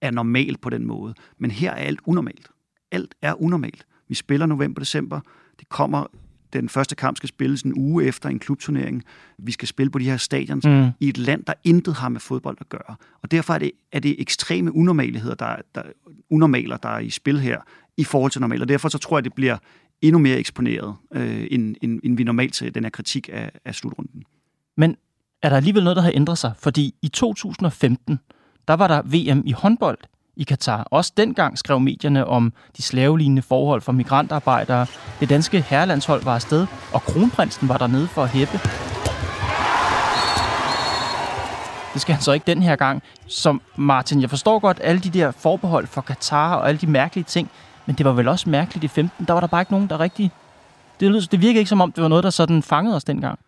er 0.00 0.10
normalt 0.10 0.60
på 0.60 0.70
den 0.70 0.86
måde. 0.86 1.14
Men 1.38 1.50
her 1.50 1.70
er 1.70 1.74
alt 1.74 2.00
unormalt. 2.04 2.50
Alt 2.90 3.14
er 3.22 3.42
unormalt. 3.42 3.86
Vi 4.08 4.14
spiller 4.14 4.46
november-december. 4.46 5.20
Det 5.60 5.68
kommer 5.68 6.06
den 6.52 6.68
første 6.68 6.94
kamp 6.94 7.16
skal 7.16 7.28
spilles 7.28 7.62
en 7.62 7.72
uge 7.76 8.04
efter 8.04 8.28
en 8.28 8.38
klubturnering. 8.38 9.04
Vi 9.38 9.52
skal 9.52 9.68
spille 9.68 9.90
på 9.90 9.98
de 9.98 10.04
her 10.04 10.16
stadions 10.16 10.66
mm. 10.66 10.88
i 11.00 11.08
et 11.08 11.18
land, 11.18 11.44
der 11.44 11.52
intet 11.64 11.94
har 11.94 12.08
med 12.08 12.20
fodbold 12.20 12.56
at 12.60 12.68
gøre. 12.68 12.96
Og 13.22 13.30
derfor 13.30 13.54
er 13.54 13.58
det, 13.58 13.70
er 13.92 14.00
det 14.00 14.16
ekstreme 14.18 14.74
unormaligheder, 14.74 15.34
der, 15.34 15.56
der, 15.74 15.82
unormaler, 16.30 16.76
der 16.76 16.88
er 16.88 16.98
i 16.98 17.10
spil 17.10 17.40
her, 17.40 17.60
i 17.96 18.04
forhold 18.04 18.30
til 18.30 18.40
normalt. 18.40 18.62
Og 18.62 18.68
derfor 18.68 18.88
så 18.88 18.98
tror 18.98 19.18
jeg, 19.18 19.24
det 19.24 19.34
bliver 19.34 19.56
endnu 20.02 20.18
mere 20.18 20.38
eksponeret, 20.38 20.94
øh, 21.14 21.46
end, 21.50 21.76
end, 21.82 22.00
end 22.04 22.16
vi 22.16 22.24
normalt 22.24 22.56
ser 22.56 22.70
den 22.70 22.84
her 22.84 22.90
kritik 22.90 23.28
af, 23.32 23.50
af 23.64 23.74
slutrunden. 23.74 24.22
Men 24.76 24.96
er 25.42 25.48
der 25.48 25.56
alligevel 25.56 25.84
noget, 25.84 25.96
der 25.96 26.02
har 26.02 26.12
ændret 26.14 26.38
sig? 26.38 26.52
Fordi 26.58 26.94
i 27.02 27.08
2015, 27.08 28.20
der 28.68 28.74
var 28.74 28.88
der 28.88 29.02
VM 29.02 29.42
i 29.46 29.52
håndbold 29.52 29.98
i 30.36 30.44
Katar. 30.44 30.88
Også 30.90 31.12
dengang 31.16 31.58
skrev 31.58 31.80
medierne 31.80 32.26
om 32.26 32.52
de 32.76 32.82
slavelignende 32.82 33.42
forhold 33.42 33.80
for 33.80 33.92
migrantarbejdere. 33.92 34.86
Det 35.20 35.28
danske 35.28 35.60
herrelandshold 35.60 36.24
var 36.24 36.34
afsted, 36.34 36.66
og 36.92 37.02
kronprinsen 37.02 37.68
var 37.68 37.78
dernede 37.78 38.08
for 38.08 38.22
at 38.22 38.30
hæppe. 38.30 38.58
Det 41.92 42.00
skal 42.00 42.14
han 42.14 42.22
så 42.22 42.32
ikke 42.32 42.46
den 42.46 42.62
her 42.62 42.76
gang. 42.76 43.02
Som 43.26 43.62
Martin, 43.76 44.20
jeg 44.20 44.30
forstår 44.30 44.58
godt 44.58 44.80
alle 44.82 45.00
de 45.00 45.10
der 45.10 45.30
forbehold 45.30 45.86
for 45.86 46.00
Katar 46.00 46.54
og 46.54 46.68
alle 46.68 46.78
de 46.78 46.86
mærkelige 46.86 47.24
ting, 47.24 47.50
men 47.86 47.96
det 47.96 48.06
var 48.06 48.12
vel 48.12 48.28
også 48.28 48.50
mærkeligt 48.50 48.84
i 48.84 48.88
15. 48.88 49.24
Der 49.26 49.32
var 49.32 49.40
der 49.40 49.46
bare 49.46 49.62
ikke 49.62 49.72
nogen, 49.72 49.88
der 49.88 50.00
rigtig... 50.00 50.30
Det, 51.00 51.32
det 51.32 51.40
virkede 51.40 51.58
ikke 51.58 51.68
som 51.68 51.80
om, 51.80 51.92
det 51.92 52.02
var 52.02 52.08
noget, 52.08 52.24
der 52.24 52.30
sådan 52.30 52.62
fangede 52.62 52.96
os 52.96 53.04
dengang. 53.04 53.38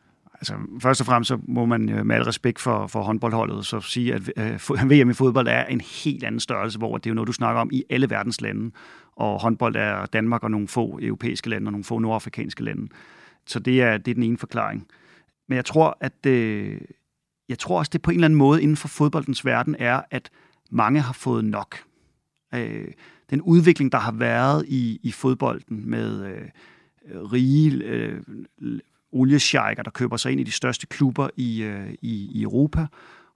Altså, 0.51 0.79
først 0.81 1.01
og 1.01 1.07
fremmest 1.07 1.29
så 1.29 1.39
må 1.49 1.67
man 1.67 1.89
øh, 1.89 2.07
med 2.07 2.17
al 2.17 2.23
respekt 2.23 2.61
for, 2.61 2.87
for 2.87 3.03
håndboldholdet 3.03 3.67
så 3.67 3.81
sige, 3.81 4.15
at 4.15 4.33
øh, 4.37 4.91
VM 4.91 5.11
i 5.11 5.15
fodbold 5.15 5.49
er 5.49 5.65
en 5.65 5.81
helt 5.81 6.25
anden 6.25 6.41
størrelse, 6.41 6.79
hvor 6.79 6.99
det 6.99 7.07
er 7.07 7.11
jo 7.11 7.15
noget, 7.15 7.29
du 7.29 7.33
snakker 7.33 7.61
om 7.61 7.71
i 7.73 7.85
alle 7.91 8.11
verdens 8.11 8.41
lande. 8.41 8.71
Og 9.17 9.41
håndbold 9.41 9.77
er 9.77 10.07
Danmark 10.07 10.43
og 10.43 10.51
nogle 10.51 10.69
få 10.69 10.99
europæiske 11.03 11.51
lande 11.51 11.69
og 11.69 11.73
nogle 11.73 11.85
få 11.85 11.99
nordafrikanske 11.99 12.65
lande. 12.65 12.89
Så 13.47 13.59
det 13.59 13.83
er, 13.83 13.99
det 13.99 14.11
er 14.11 14.15
den 14.15 14.23
ene 14.23 14.39
forklaring. 14.39 14.87
Men 15.49 15.57
jeg 15.57 15.65
tror, 15.65 15.99
at 16.01 16.27
øh, 16.27 16.81
jeg 17.49 17.59
tror 17.59 17.79
også, 17.79 17.91
det 17.93 18.03
på 18.03 18.11
en 18.11 18.15
eller 18.15 18.27
anden 18.27 18.39
måde 18.39 18.63
inden 18.63 18.77
for 18.77 18.89
fodboldens 18.89 19.45
verden 19.45 19.77
er, 19.79 20.03
at 20.11 20.31
mange 20.71 21.01
har 21.01 21.13
fået 21.13 21.45
nok. 21.45 21.77
Øh, 22.55 22.89
den 23.31 23.43
udvikling, 23.43 23.93
der 23.93 23.99
har 23.99 24.13
været 24.13 24.65
i, 24.69 25.01
i 25.03 25.13
fodbolden 25.13 25.91
med 25.91 26.27
øh, 26.27 26.49
rige 27.33 27.85
øh, 27.85 28.23
oliesjejker, 29.15 29.83
der 29.83 29.91
køber 29.91 30.17
sig 30.17 30.33
ind 30.33 30.41
i 30.41 30.45
de 30.45 30.53
største 30.53 30.87
klubber 30.87 31.29
i, 31.37 31.63
øh, 31.63 31.95
i, 32.03 32.31
i 32.33 32.43
Europa 32.43 32.87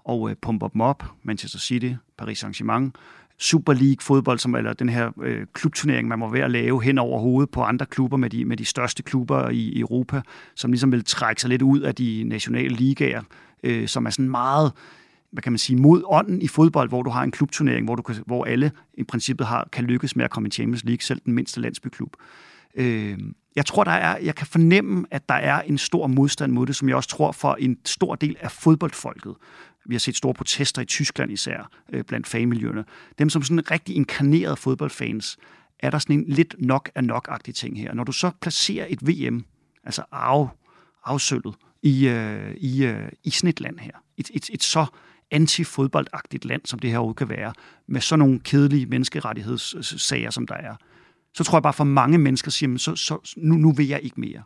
og 0.04 0.30
øh, 0.30 0.36
pumper 0.36 0.68
dem 0.68 0.80
op. 0.80 1.04
Manchester 1.22 1.58
City, 1.58 1.92
Paris 2.18 2.44
Saint-Germain, 2.44 2.90
Super 3.38 3.72
League 3.72 4.00
fodbold, 4.00 4.38
som 4.38 4.54
eller 4.54 4.72
den 4.72 4.88
her 4.88 5.10
øh, 5.22 5.46
klubturnering, 5.52 6.08
man 6.08 6.18
må 6.18 6.30
være 6.30 6.44
at 6.44 6.50
lave 6.50 6.82
hen 6.82 6.98
over 6.98 7.20
hovedet 7.20 7.50
på 7.50 7.62
andre 7.62 7.86
klubber 7.86 8.16
med 8.16 8.30
de, 8.30 8.44
med 8.44 8.56
de 8.56 8.64
største 8.64 9.02
klubber 9.02 9.48
i, 9.48 9.58
i 9.58 9.80
Europa, 9.80 10.22
som 10.54 10.70
ligesom 10.72 10.92
vil 10.92 11.04
trække 11.04 11.40
sig 11.40 11.50
lidt 11.50 11.62
ud 11.62 11.80
af 11.80 11.94
de 11.94 12.24
nationale 12.26 12.74
ligaer, 12.74 13.22
øh, 13.62 13.88
som 13.88 14.06
er 14.06 14.10
sådan 14.10 14.30
meget 14.30 14.72
hvad 15.30 15.42
kan 15.42 15.52
man 15.52 15.58
sige, 15.58 15.76
mod 15.76 16.02
ånden 16.06 16.42
i 16.42 16.48
fodbold, 16.48 16.88
hvor 16.88 17.02
du 17.02 17.10
har 17.10 17.22
en 17.22 17.30
klubturnering, 17.30 17.84
hvor, 17.84 17.94
du 17.94 18.02
kan, 18.02 18.16
hvor 18.26 18.44
alle 18.44 18.72
i 18.94 19.04
princippet 19.04 19.46
har, 19.46 19.68
kan 19.72 19.84
lykkes 19.84 20.16
med 20.16 20.24
at 20.24 20.30
komme 20.30 20.48
i 20.48 20.50
Champions 20.50 20.84
League, 20.84 21.02
selv 21.02 21.20
den 21.24 21.34
mindste 21.34 21.60
landsbyklub. 21.60 22.16
Øh, 22.74 23.18
jeg 23.58 23.66
tror, 23.66 23.84
der 23.84 23.90
er, 23.90 24.18
jeg 24.18 24.34
kan 24.34 24.46
fornemme, 24.46 25.06
at 25.10 25.28
der 25.28 25.34
er 25.34 25.62
en 25.62 25.78
stor 25.78 26.06
modstand 26.06 26.52
mod 26.52 26.66
det, 26.66 26.76
som 26.76 26.88
jeg 26.88 26.96
også 26.96 27.08
tror 27.08 27.32
for 27.32 27.54
en 27.54 27.78
stor 27.84 28.14
del 28.14 28.36
af 28.40 28.52
fodboldfolket. 28.52 29.34
Vi 29.86 29.94
har 29.94 29.98
set 29.98 30.16
store 30.16 30.34
protester 30.34 30.82
i 30.82 30.84
Tyskland 30.84 31.32
især, 31.32 31.70
øh, 31.92 32.04
blandt 32.04 32.26
fanmiljøerne. 32.26 32.84
Dem 33.18 33.30
som 33.30 33.42
sådan 33.42 33.70
rigtig 33.70 33.96
inkarnerede 33.96 34.56
fodboldfans, 34.56 35.38
er 35.80 35.90
der 35.90 35.98
sådan 35.98 36.18
en 36.18 36.24
lidt 36.28 36.54
nok 36.58 36.90
af 36.94 37.04
nok-agtig 37.04 37.54
ting 37.54 37.78
her. 37.78 37.94
Når 37.94 38.04
du 38.04 38.12
så 38.12 38.30
placerer 38.40 38.86
et 38.88 39.08
VM, 39.08 39.44
altså 39.84 40.02
arv, 40.12 40.48
afsøllet, 41.04 41.54
i, 41.82 42.08
øh, 42.08 42.54
i, 42.54 42.84
øh, 42.84 43.08
i 43.24 43.30
sådan 43.30 43.50
et 43.50 43.60
land 43.60 43.78
her, 43.78 43.92
et, 44.16 44.30
et, 44.34 44.50
et 44.52 44.62
så 44.62 44.86
anti-fodboldagtigt 45.30 46.44
land, 46.44 46.62
som 46.64 46.78
det 46.78 46.90
her 46.90 47.12
kan 47.12 47.28
være, 47.28 47.52
med 47.86 48.00
sådan 48.00 48.18
nogle 48.18 48.40
kedelige 48.40 48.86
menneskerettighedssager, 48.86 50.30
som 50.30 50.46
der 50.46 50.54
er, 50.54 50.76
så 51.38 51.44
tror 51.44 51.58
jeg 51.58 51.62
bare 51.62 51.72
for 51.72 51.84
mange 51.84 52.18
mennesker 52.18 52.50
siger, 52.50 52.78
så, 52.78 52.96
så 52.96 53.34
nu, 53.36 53.54
nu 53.54 53.72
vil 53.72 53.88
jeg 53.88 54.00
ikke 54.02 54.20
mere. 54.20 54.42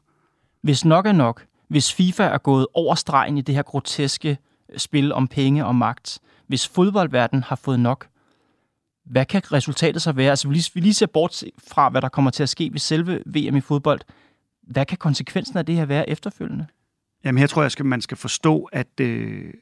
Hvis 0.62 0.85
nok 0.85 1.07
er 1.07 1.12
nok, 1.12 1.46
hvis 1.68 1.92
FIFA 1.92 2.24
er 2.24 2.38
gået 2.38 2.66
over 2.74 2.94
stregen 2.94 3.38
i 3.38 3.40
det 3.40 3.55
her 3.55 3.62
groteske 3.62 4.38
spil 4.76 5.12
om 5.12 5.28
penge 5.28 5.66
og 5.66 5.74
magt, 5.74 6.18
hvis 6.46 6.68
fodboldverdenen 6.68 7.42
har 7.42 7.57
fået 7.57 7.81
nok, 7.81 8.09
hvad 9.05 9.24
kan 9.24 9.52
resultatet 9.52 10.02
så 10.02 10.12
være? 10.12 10.31
Altså, 10.31 10.48
vi 10.48 10.55
lige, 10.55 10.70
vi 10.74 10.81
lige 10.81 10.94
ser 10.94 11.07
bort 11.07 11.44
fra, 11.68 11.88
hvad 11.88 12.02
der 12.02 12.09
kommer 12.09 12.31
til 12.31 12.42
at 12.42 12.48
ske 12.48 12.68
ved 12.72 12.78
selve 12.78 13.22
VM 13.26 13.57
i 13.57 13.61
fodbold. 13.61 14.00
Hvad 14.62 14.87
kan 14.87 14.98
konsekvensen 14.98 15.59
af 15.59 15.66
det 15.66 15.74
her 15.74 15.85
være 15.85 16.11
efterfølgende? 16.11 16.66
Jamen, 17.24 17.38
her 17.38 17.46
tror 17.46 17.62
jeg, 17.62 17.81
at 17.81 17.87
man 17.87 18.00
skal 18.00 18.16
forstå, 18.16 18.68
at, 18.72 19.00
øh, 19.00 19.55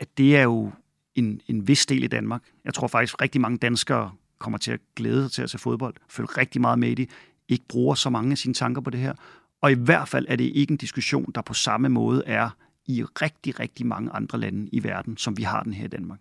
at 0.00 0.08
det 0.18 0.36
er 0.36 0.42
jo 0.42 0.70
en, 1.14 1.40
en 1.48 1.68
vis 1.68 1.86
del 1.86 2.02
i 2.02 2.06
Danmark. 2.06 2.42
Jeg 2.64 2.74
tror 2.74 2.86
faktisk, 2.86 3.20
rigtig 3.20 3.40
mange 3.40 3.58
danskere 3.58 4.12
kommer 4.38 4.58
til 4.58 4.72
at 4.72 4.80
glæde 4.96 5.22
sig 5.22 5.32
til 5.32 5.42
at 5.42 5.50
se 5.50 5.58
fodbold, 5.58 5.94
følge 6.08 6.28
rigtig 6.38 6.60
meget 6.60 6.78
med 6.78 6.88
i 6.88 6.94
det, 6.94 7.10
ikke 7.48 7.64
bruger 7.68 7.94
så 7.94 8.10
mange 8.10 8.32
af 8.32 8.38
sine 8.38 8.54
tanker 8.54 8.80
på 8.80 8.90
det 8.90 9.00
her. 9.00 9.14
Og 9.62 9.70
i 9.70 9.74
hvert 9.74 10.08
fald 10.08 10.26
er 10.28 10.36
det 10.36 10.44
ikke 10.44 10.70
en 10.70 10.76
diskussion, 10.76 11.32
der 11.34 11.40
på 11.40 11.54
samme 11.54 11.88
måde 11.88 12.22
er 12.26 12.50
i 12.86 13.02
rigtig, 13.02 13.60
rigtig 13.60 13.86
mange 13.86 14.10
andre 14.10 14.40
lande 14.40 14.68
i 14.72 14.84
verden, 14.84 15.16
som 15.16 15.38
vi 15.38 15.42
har 15.42 15.62
den 15.62 15.72
her 15.72 15.84
i 15.84 15.88
Danmark. 15.88 16.18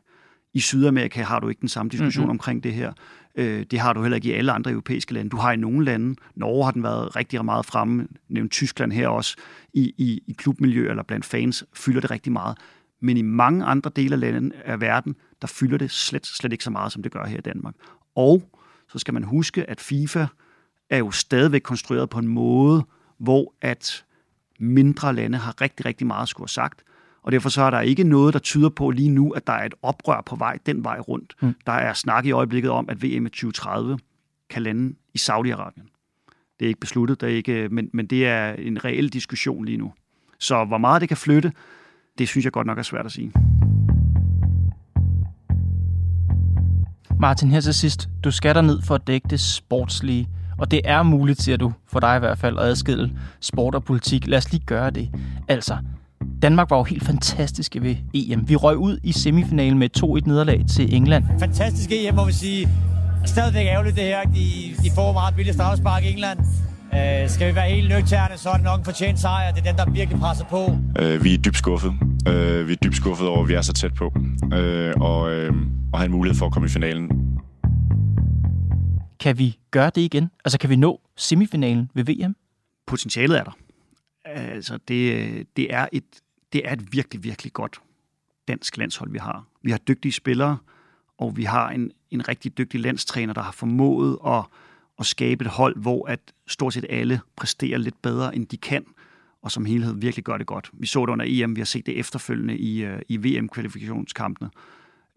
I 0.54 0.60
Sydamerika 0.60 1.22
har 1.22 1.40
du 1.40 1.50
ikke 1.50 1.62
den 1.62 1.70
samme 1.70 1.90
diskussion 1.90 2.24
mm-hmm. 2.24 2.30
omkring 2.30 2.64
det 2.64 2.74
her. 2.74 2.94
Øh, 3.36 3.66
det 3.72 3.80
har 3.80 3.94
du 3.94 4.02
heller 4.02 4.16
ikke 4.16 4.30
i 4.30 4.32
alle 4.32 4.52
andre 4.52 4.72
europæiske 4.72 5.14
lande. 5.14 5.30
Du 5.30 5.38
har 5.38 5.52
i 5.52 5.56
nogle 5.56 5.86
lande, 5.86 6.16
Norge 6.36 6.66
har 6.66 6.72
den 6.72 6.84
været 6.84 7.16
rigtig 7.16 7.46
meget 7.46 7.66
fremme, 7.66 8.08
nævnt 8.30 8.52
Tyskland 8.52 8.92
her 8.92 9.08
også, 9.08 9.38
i, 9.74 9.94
i, 9.98 10.22
i 10.28 10.34
klubmiljø 10.38 10.90
eller 10.90 11.04
blandt 11.04 11.26
fans, 11.26 11.64
fylder 11.74 12.02
det 12.02 12.12
rigtig 12.12 12.34
meget. 12.34 12.58
Men 13.02 13.18
i 13.18 13.22
mange 13.22 13.66
andre 13.66 13.92
dele 13.96 14.16
af, 14.16 14.20
landet, 14.20 14.54
af 14.66 14.82
verden, 14.82 15.16
der 15.42 15.48
fylder 15.48 15.78
det 15.78 15.92
slet, 15.92 16.26
slet 16.26 16.52
ikke 16.52 16.64
så 16.64 16.72
meget, 16.72 16.92
som 16.92 17.04
det 17.04 17.12
gør 17.12 17.26
her 17.26 17.38
i 17.38 17.42
Danmark. 17.42 17.76
Og 18.16 18.44
så 18.90 19.00
skal 19.00 19.14
man 19.14 19.24
huske, 19.24 19.70
at 19.70 19.82
FIFA 19.82 20.26
er 20.90 20.98
jo 20.98 21.12
stadigvæk 21.12 21.62
konstrueret 21.62 22.10
på 22.10 22.20
en 22.20 22.28
måde, 22.28 22.84
hvor 23.18 23.54
at 23.62 24.06
mindre 24.60 25.16
lande 25.16 25.38
har 25.38 25.62
rigtig, 25.62 25.86
rigtig 25.86 26.08
meget 26.08 26.22
at 26.22 26.28
skulle 26.28 26.44
have 26.44 26.50
sagt. 26.50 26.84
Og 27.22 27.32
derfor 27.32 27.50
så 27.50 27.62
er 27.62 27.70
der 27.70 27.82
ikke 27.82 28.04
noget, 28.04 28.34
der 28.34 28.40
tyder 28.40 28.70
på 28.70 28.90
lige 28.90 29.10
nu, 29.10 29.32
at 29.32 29.48
der 29.48 29.54
er 29.54 29.66
et 29.66 29.74
oprør 29.82 30.22
på 30.22 30.36
vej 30.36 30.58
den 30.66 30.84
vej 30.84 31.00
rundt. 31.00 31.34
Mm. 31.42 31.56
Der 31.66 31.72
er 31.72 31.94
snak 31.94 32.26
i 32.26 32.32
øjeblikket 32.32 32.72
om, 32.72 32.90
at 32.90 33.04
VM 33.04 33.26
i 33.26 33.30
2030 33.30 34.00
kan 34.50 34.62
lande 34.62 34.96
i 35.14 35.18
Saudi-Arabien. 35.18 35.90
Det 36.60 36.66
er 36.66 36.68
ikke 36.68 36.80
besluttet, 36.80 37.22
der 37.22 37.28
er 37.28 37.32
ikke, 37.32 37.70
men, 37.70 37.90
men 37.94 38.08
det 38.08 38.28
er 38.28 38.54
en 38.54 38.86
reel 38.86 39.10
diskussion 39.10 39.66
lige 39.66 39.78
nu. 39.78 39.94
Så 40.40 40.66
hvor 40.66 40.78
meget 40.78 41.02
det 41.02 41.10
kan 41.10 41.18
flytte, 41.18 41.52
det 42.18 42.28
synes 42.28 42.46
jeg 42.46 42.54
godt 42.54 42.68
nok 42.68 42.78
er 42.78 42.84
svært 42.84 43.06
at 43.06 43.12
sige. 43.12 43.32
Martin, 47.20 47.52
her 47.52 47.62
til 47.62 47.74
sidst. 47.74 48.10
Du 48.24 48.32
skal 48.32 48.64
ned 48.64 48.82
for 48.82 48.96
at 48.96 49.08
dække 49.08 49.28
det 49.30 49.40
sportslige. 49.40 50.28
Og 50.58 50.72
det 50.72 50.82
er 50.84 51.04
muligt, 51.04 51.42
siger 51.42 51.58
du, 51.58 51.74
for 51.88 52.00
dig 52.00 52.16
i 52.16 52.20
hvert 52.20 52.38
fald, 52.38 52.58
at 52.58 52.66
adskille 52.66 53.12
sport 53.42 53.76
og 53.76 53.84
politik. 53.84 54.28
Lad 54.28 54.38
os 54.38 54.52
lige 54.52 54.64
gøre 54.66 54.90
det. 54.90 55.10
Altså, 55.48 55.78
Danmark 56.42 56.70
var 56.70 56.78
jo 56.78 56.84
helt 56.84 57.04
fantastiske 57.04 57.82
ved 57.82 57.96
EM. 58.14 58.50
Vi 58.50 58.56
røg 58.56 58.78
ud 58.78 58.98
i 59.04 59.12
semifinalen 59.12 59.80
med 59.80 59.90
2-1 59.98 60.28
nederlag 60.28 60.66
til 60.70 60.96
England. 60.96 61.24
Fantastisk 61.40 61.90
EM, 61.92 62.16
må 62.16 62.26
vi 62.26 62.32
sige. 62.32 62.70
Stadigvæk 63.26 63.68
ærgerligt 63.68 63.96
det 63.96 64.04
her. 64.04 64.24
De, 64.24 64.84
de 64.84 64.92
får 64.96 65.14
meget 65.14 65.36
billigt 65.36 65.56
straffespark 65.56 66.04
i 66.04 66.12
England. 66.12 66.40
Uh, 66.96 67.30
skal 67.30 67.48
vi 67.50 67.56
være 67.56 67.70
helt 67.70 67.90
nøgterne, 67.90 68.38
så 68.38 68.50
er 68.50 68.54
det 68.54 68.64
nok 68.64 68.80
en 68.80 68.86
fortjent 68.86 69.20
sejr. 69.20 69.52
Det 69.52 69.60
er 69.68 69.72
den, 69.72 69.78
der 69.78 69.92
virkelig 69.92 70.20
presser 70.20 70.46
på. 70.46 70.66
Uh, 70.66 71.24
vi 71.24 71.34
er 71.34 71.38
dybt 71.38 71.58
skuffet. 71.58 71.90
Uh, 72.30 72.68
vi 72.68 72.72
er 72.74 72.80
dybt 72.84 72.96
skuffet 72.96 73.28
over, 73.28 73.42
at 73.42 73.48
vi 73.48 73.54
er 73.54 73.62
så 73.62 73.74
tæt 73.74 73.94
på. 73.94 74.06
Uh, 74.44 75.02
og, 75.02 75.22
uh, 75.22 75.56
og 75.94 76.00
have 76.00 76.06
en 76.06 76.12
mulighed 76.12 76.38
for 76.40 76.46
at 76.46 76.52
komme 76.52 76.66
i 76.66 76.70
finalen. 76.70 77.12
Kan 79.20 79.38
vi 79.38 79.60
gøre 79.72 79.92
det 79.96 80.02
igen? 80.02 80.32
Altså, 80.46 80.58
kan 80.60 80.70
vi 80.70 80.76
nå 80.76 81.02
semifinalen 81.16 81.92
ved 81.94 82.04
VM? 82.04 82.36
Potentialet 82.88 83.40
er 83.40 83.44
der. 83.44 83.58
Altså, 84.26 84.80
det, 84.88 85.48
det, 85.56 85.74
er 85.74 85.88
et, 85.92 86.04
det 86.54 86.62
er 86.68 86.74
et 86.74 86.94
virkelig, 86.94 87.24
virkelig 87.24 87.54
godt 87.54 87.80
dansk 88.48 88.78
landshold, 88.78 89.12
vi 89.12 89.18
har. 89.18 89.46
Vi 89.64 89.72
har 89.72 89.78
dygtige 89.78 90.12
spillere, 90.12 90.58
og 91.18 91.38
vi 91.38 91.44
har 91.44 91.70
en, 91.70 91.92
en 92.12 92.28
rigtig 92.28 92.58
dygtig 92.58 92.80
landstræner, 92.80 93.34
der 93.34 93.42
har 93.42 93.52
formået 93.52 94.18
at, 94.28 94.44
at 95.00 95.06
skabe 95.06 95.46
et 95.46 95.52
hold, 95.52 95.78
hvor 95.78 96.08
at 96.08 96.20
stort 96.48 96.74
set 96.74 96.86
alle 96.90 97.20
præsterer 97.36 97.78
lidt 97.78 98.02
bedre, 98.02 98.36
end 98.36 98.48
de 98.48 98.58
kan, 98.58 98.86
og 99.42 99.52
som 99.52 99.66
helhed 99.66 99.96
virkelig 99.96 100.26
gør 100.26 100.38
det 100.38 100.48
godt. 100.48 100.70
Vi 100.74 100.88
så 100.88 101.06
det 101.06 101.12
under 101.12 101.26
EM, 101.28 101.56
vi 101.56 101.62
har 101.62 101.66
set 101.66 101.86
det 101.86 102.00
efterfølgende 102.00 102.58
i, 102.58 102.84
øh, 102.84 103.02
i 103.08 103.18
VM-kvalifikationskampene, 103.18 104.50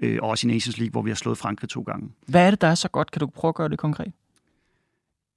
øh, 0.02 0.18
og 0.22 0.28
også 0.28 0.46
i 0.46 0.50
Nations 0.50 0.78
League, 0.78 0.90
hvor 0.90 1.02
vi 1.02 1.10
har 1.10 1.14
slået 1.14 1.38
Frankrig 1.38 1.70
to 1.70 1.82
gange. 1.82 2.10
Hvad 2.26 2.46
er 2.46 2.50
det, 2.50 2.60
der 2.60 2.68
er 2.68 2.74
så 2.74 2.88
godt? 2.88 3.10
Kan 3.10 3.20
du 3.20 3.26
prøve 3.26 3.48
at 3.48 3.54
gøre 3.54 3.68
det 3.68 3.78
konkret? 3.78 4.12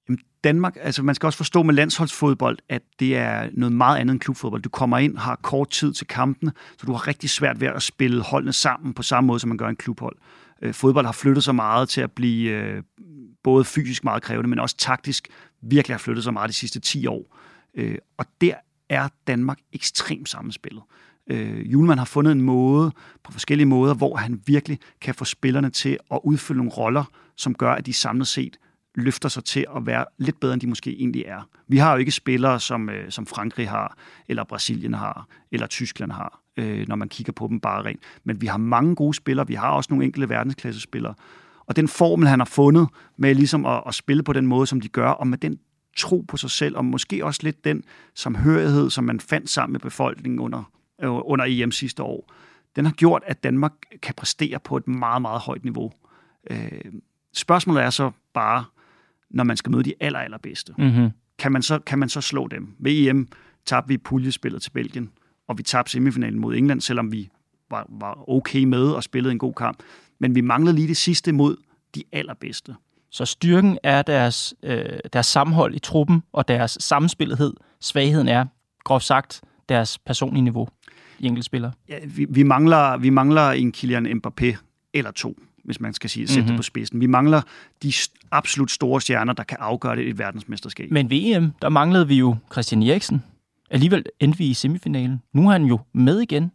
Jamen, 0.09 0.19
Danmark, 0.43 0.77
altså 0.81 1.03
man 1.03 1.15
skal 1.15 1.27
også 1.27 1.37
forstå 1.37 1.63
med 1.63 1.73
landsholdsfodbold, 1.73 2.57
at 2.69 2.81
det 2.99 3.17
er 3.17 3.49
noget 3.53 3.71
meget 3.71 3.99
andet 3.99 4.13
end 4.13 4.19
klubfodbold. 4.19 4.61
Du 4.61 4.69
kommer 4.69 4.97
ind, 4.97 5.17
har 5.17 5.35
kort 5.35 5.69
tid 5.69 5.93
til 5.93 6.07
kampene, 6.07 6.51
så 6.77 6.85
du 6.85 6.91
har 6.91 7.07
rigtig 7.07 7.29
svært 7.29 7.61
ved 7.61 7.67
at 7.67 7.81
spille 7.81 8.23
holdene 8.23 8.53
sammen 8.53 8.93
på 8.93 9.03
samme 9.03 9.27
måde, 9.27 9.39
som 9.39 9.47
man 9.47 9.57
gør 9.57 9.67
en 9.67 9.75
klubhold. 9.75 10.15
Øh, 10.61 10.73
fodbold 10.73 11.05
har 11.05 11.13
flyttet 11.13 11.43
sig 11.43 11.55
meget 11.55 11.89
til 11.89 12.01
at 12.01 12.11
blive 12.11 12.49
øh, 12.49 12.83
både 13.43 13.65
fysisk 13.65 14.03
meget 14.03 14.23
krævende, 14.23 14.49
men 14.49 14.59
også 14.59 14.77
taktisk 14.77 15.27
virkelig 15.61 15.95
har 15.95 15.99
flyttet 15.99 16.23
sig 16.23 16.33
meget 16.33 16.47
de 16.47 16.53
sidste 16.53 16.79
10 16.79 17.07
år. 17.07 17.37
Øh, 17.75 17.97
og 18.17 18.25
der 18.41 18.53
er 18.89 19.09
Danmark 19.27 19.59
ekstremt 19.73 20.29
sammenspillet. 20.29 20.83
Øh, 21.27 21.71
Julemand 21.71 21.99
har 21.99 22.05
fundet 22.05 22.31
en 22.31 22.41
måde, 22.41 22.91
på 23.23 23.31
forskellige 23.31 23.67
måder, 23.67 23.93
hvor 23.93 24.15
han 24.15 24.41
virkelig 24.45 24.79
kan 25.01 25.15
få 25.15 25.25
spillerne 25.25 25.69
til 25.69 25.97
at 26.11 26.19
udfylde 26.23 26.57
nogle 26.57 26.71
roller, 26.71 27.03
som 27.37 27.55
gør, 27.55 27.71
at 27.73 27.85
de 27.85 27.93
samlet 27.93 28.27
set 28.27 28.57
løfter 28.95 29.29
sig 29.29 29.43
til 29.43 29.65
at 29.75 29.85
være 29.85 30.05
lidt 30.17 30.39
bedre, 30.39 30.53
end 30.53 30.61
de 30.61 30.67
måske 30.67 30.91
egentlig 30.99 31.23
er. 31.27 31.49
Vi 31.67 31.77
har 31.77 31.91
jo 31.91 31.97
ikke 31.97 32.11
spillere, 32.11 32.59
som, 32.59 32.89
øh, 32.89 33.11
som 33.11 33.25
Frankrig 33.25 33.69
har, 33.69 33.97
eller 34.27 34.43
Brasilien 34.43 34.93
har, 34.93 35.27
eller 35.51 35.67
Tyskland 35.67 36.11
har, 36.11 36.41
øh, 36.57 36.87
når 36.87 36.95
man 36.95 37.09
kigger 37.09 37.33
på 37.33 37.47
dem 37.47 37.59
bare 37.59 37.83
rent. 37.83 38.01
Men 38.23 38.41
vi 38.41 38.47
har 38.47 38.57
mange 38.57 38.95
gode 38.95 39.13
spillere, 39.13 39.47
vi 39.47 39.53
har 39.53 39.69
også 39.69 39.87
nogle 39.89 40.05
enkelte 40.05 40.29
verdensklassespillere. 40.29 41.13
Og 41.65 41.75
den 41.75 41.87
formel, 41.87 42.27
han 42.27 42.39
har 42.39 42.45
fundet 42.45 42.87
med 43.17 43.35
ligesom 43.35 43.65
at, 43.65 43.83
at 43.87 43.95
spille 43.95 44.23
på 44.23 44.33
den 44.33 44.47
måde, 44.47 44.67
som 44.67 44.81
de 44.81 44.87
gør, 44.87 45.09
og 45.09 45.27
med 45.27 45.37
den 45.37 45.59
tro 45.97 46.25
på 46.27 46.37
sig 46.37 46.49
selv, 46.49 46.77
og 46.77 46.85
måske 46.85 47.25
også 47.25 47.39
lidt 47.43 47.65
den 47.65 47.83
samhørighed, 48.15 48.89
som 48.89 49.03
man 49.03 49.19
fandt 49.19 49.49
sammen 49.49 49.71
med 49.71 49.79
befolkningen 49.79 50.39
under, 50.39 50.71
øh, 51.01 51.09
under 51.11 51.45
EM 51.47 51.71
sidste 51.71 52.03
år, 52.03 52.33
den 52.75 52.85
har 52.85 52.91
gjort, 52.93 53.23
at 53.25 53.43
Danmark 53.43 53.73
kan 54.01 54.15
præstere 54.17 54.59
på 54.59 54.77
et 54.77 54.87
meget, 54.87 55.21
meget 55.21 55.41
højt 55.41 55.63
niveau. 55.63 55.91
Øh, 56.49 56.71
spørgsmålet 57.33 57.83
er 57.83 57.89
så 57.89 58.11
bare, 58.33 58.65
når 59.29 59.43
man 59.43 59.57
skal 59.57 59.71
møde 59.71 59.83
de 59.83 59.93
aller, 59.99 60.19
allerbedste. 60.19 60.73
Mm-hmm. 60.77 61.09
Kan, 61.39 61.51
man 61.51 61.61
så, 61.61 61.79
kan 61.79 61.99
man 61.99 62.09
så 62.09 62.21
slå 62.21 62.47
dem? 62.47 62.75
Ved 62.79 62.91
EM 62.91 63.27
tabte 63.65 63.87
vi 63.87 63.97
puljespillet 63.97 64.61
til 64.61 64.71
Belgien, 64.71 65.09
og 65.47 65.57
vi 65.57 65.63
tabte 65.63 65.91
semifinalen 65.91 66.39
mod 66.39 66.55
England, 66.55 66.81
selvom 66.81 67.11
vi 67.11 67.29
var, 67.71 67.85
var 67.89 68.29
okay 68.29 68.63
med 68.63 68.91
og 68.91 69.03
spillede 69.03 69.31
en 69.31 69.39
god 69.39 69.53
kamp. 69.53 69.83
Men 70.21 70.35
vi 70.35 70.41
manglede 70.41 70.75
lige 70.75 70.87
det 70.87 70.97
sidste 70.97 71.31
mod 71.31 71.55
de 71.95 72.03
allerbedste. 72.11 72.75
Så 73.09 73.25
styrken 73.25 73.77
er 73.83 74.01
deres, 74.01 74.53
øh, 74.63 74.85
deres 75.13 75.25
sammenhold 75.25 75.75
i 75.75 75.79
truppen 75.79 76.23
og 76.33 76.47
deres 76.47 76.77
sammenspillethed. 76.79 77.53
Svagheden 77.79 78.27
er, 78.27 78.45
groft 78.83 79.05
sagt, 79.05 79.41
deres 79.69 79.97
personlige 79.97 80.43
niveau 80.43 80.67
i 81.19 81.25
enkeltspillere. 81.25 81.71
Ja, 81.89 81.95
vi, 82.05 82.25
vi, 82.29 82.43
mangler, 82.43 82.97
vi 82.97 83.09
mangler 83.09 83.51
en 83.51 83.71
Kylian 83.71 84.07
Mbappé 84.07 84.57
eller 84.93 85.11
to 85.11 85.37
hvis 85.63 85.79
man 85.79 85.93
skal 85.93 86.09
sige, 86.09 86.27
sætte 86.27 86.39
mm-hmm. 86.39 86.47
det 86.47 86.53
mhm. 86.53 86.57
på 86.57 86.63
spidsen. 86.63 87.01
Vi 87.01 87.05
mangler 87.05 87.41
de 87.83 87.93
absolut 88.31 88.71
store 88.71 89.01
stjerner, 89.01 89.33
der 89.33 89.43
kan 89.43 89.57
afgøre 89.59 89.95
det 89.95 90.03
i 90.03 90.09
et 90.09 90.17
verdensmesterskab. 90.17 90.91
Men 90.91 91.09
ved 91.09 91.17
EM, 91.17 91.51
der 91.61 91.69
manglede 91.69 92.07
vi 92.07 92.15
jo 92.15 92.35
Christian 92.51 92.83
Eriksen. 92.83 93.23
Alligevel 93.69 94.05
endte 94.19 94.37
vi 94.37 94.45
i 94.45 94.53
semifinalen. 94.53 95.21
Nu 95.33 95.47
er 95.47 95.51
han 95.51 95.63
jo 95.63 95.79
med 95.93 96.19
igen. 96.19 96.51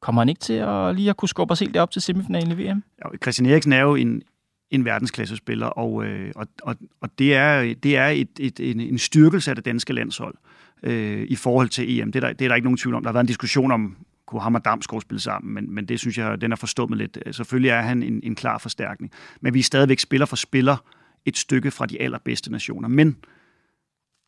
Kommer 0.00 0.20
han 0.20 0.28
ikke 0.28 0.40
til 0.40 0.52
at 0.52 0.94
lige 0.94 1.10
at 1.10 1.16
kunne 1.16 1.28
skubbe 1.28 1.52
os 1.52 1.60
helt 1.60 1.76
op 1.76 1.90
til 1.90 2.02
semifinalen 2.02 2.52
i 2.52 2.54
VM? 2.54 2.82
Ja, 2.98 3.16
Christian 3.22 3.50
Eriksen 3.50 3.72
er 3.72 3.80
jo 3.80 3.94
en, 3.94 4.22
en 4.70 4.84
verdensklassespiller, 4.84 5.66
og, 5.66 6.04
øh, 6.04 6.32
og, 6.36 6.46
og, 6.62 6.76
og 7.00 7.18
det 7.18 7.34
er, 7.34 7.74
det 7.74 7.96
er 7.96 8.06
et, 8.06 8.28
et, 8.38 8.60
en, 8.60 8.80
en 8.80 8.98
styrkelse 8.98 9.50
af 9.50 9.56
det 9.56 9.64
danske 9.64 9.92
landshold 9.92 10.34
øh, 10.82 11.26
i 11.28 11.36
forhold 11.36 11.68
til 11.68 12.00
EM. 12.00 12.12
Det 12.12 12.24
er, 12.24 12.26
der, 12.26 12.32
det 12.32 12.44
er 12.44 12.48
der 12.48 12.54
ikke 12.54 12.66
nogen 12.66 12.76
tvivl 12.76 12.94
om. 12.94 13.02
Der 13.02 13.08
har 13.08 13.12
været 13.12 13.24
en 13.24 13.28
diskussion 13.28 13.72
om, 13.72 13.96
kunne 14.26 14.40
ham 14.40 14.54
og 14.54 14.64
Damsgaard 14.64 15.02
spille 15.02 15.20
sammen, 15.20 15.54
men, 15.54 15.74
men 15.74 15.86
det 15.86 16.00
synes 16.00 16.18
jeg, 16.18 16.40
den 16.40 16.52
er 16.52 16.56
forstummet 16.56 16.98
lidt. 16.98 17.18
Øh, 17.26 17.34
selvfølgelig 17.34 17.70
er 17.70 17.80
han 17.80 18.02
en, 18.02 18.20
en 18.22 18.34
klar 18.34 18.58
forstærkning, 18.58 19.12
men 19.40 19.54
vi 19.54 19.58
er 19.58 19.62
stadigvæk 19.62 19.98
spiller 19.98 20.26
for 20.26 20.36
spiller 20.36 20.76
et 21.24 21.36
stykke 21.36 21.70
fra 21.70 21.86
de 21.86 22.00
allerbedste 22.00 22.52
nationer. 22.52 22.88
Men 22.88 23.16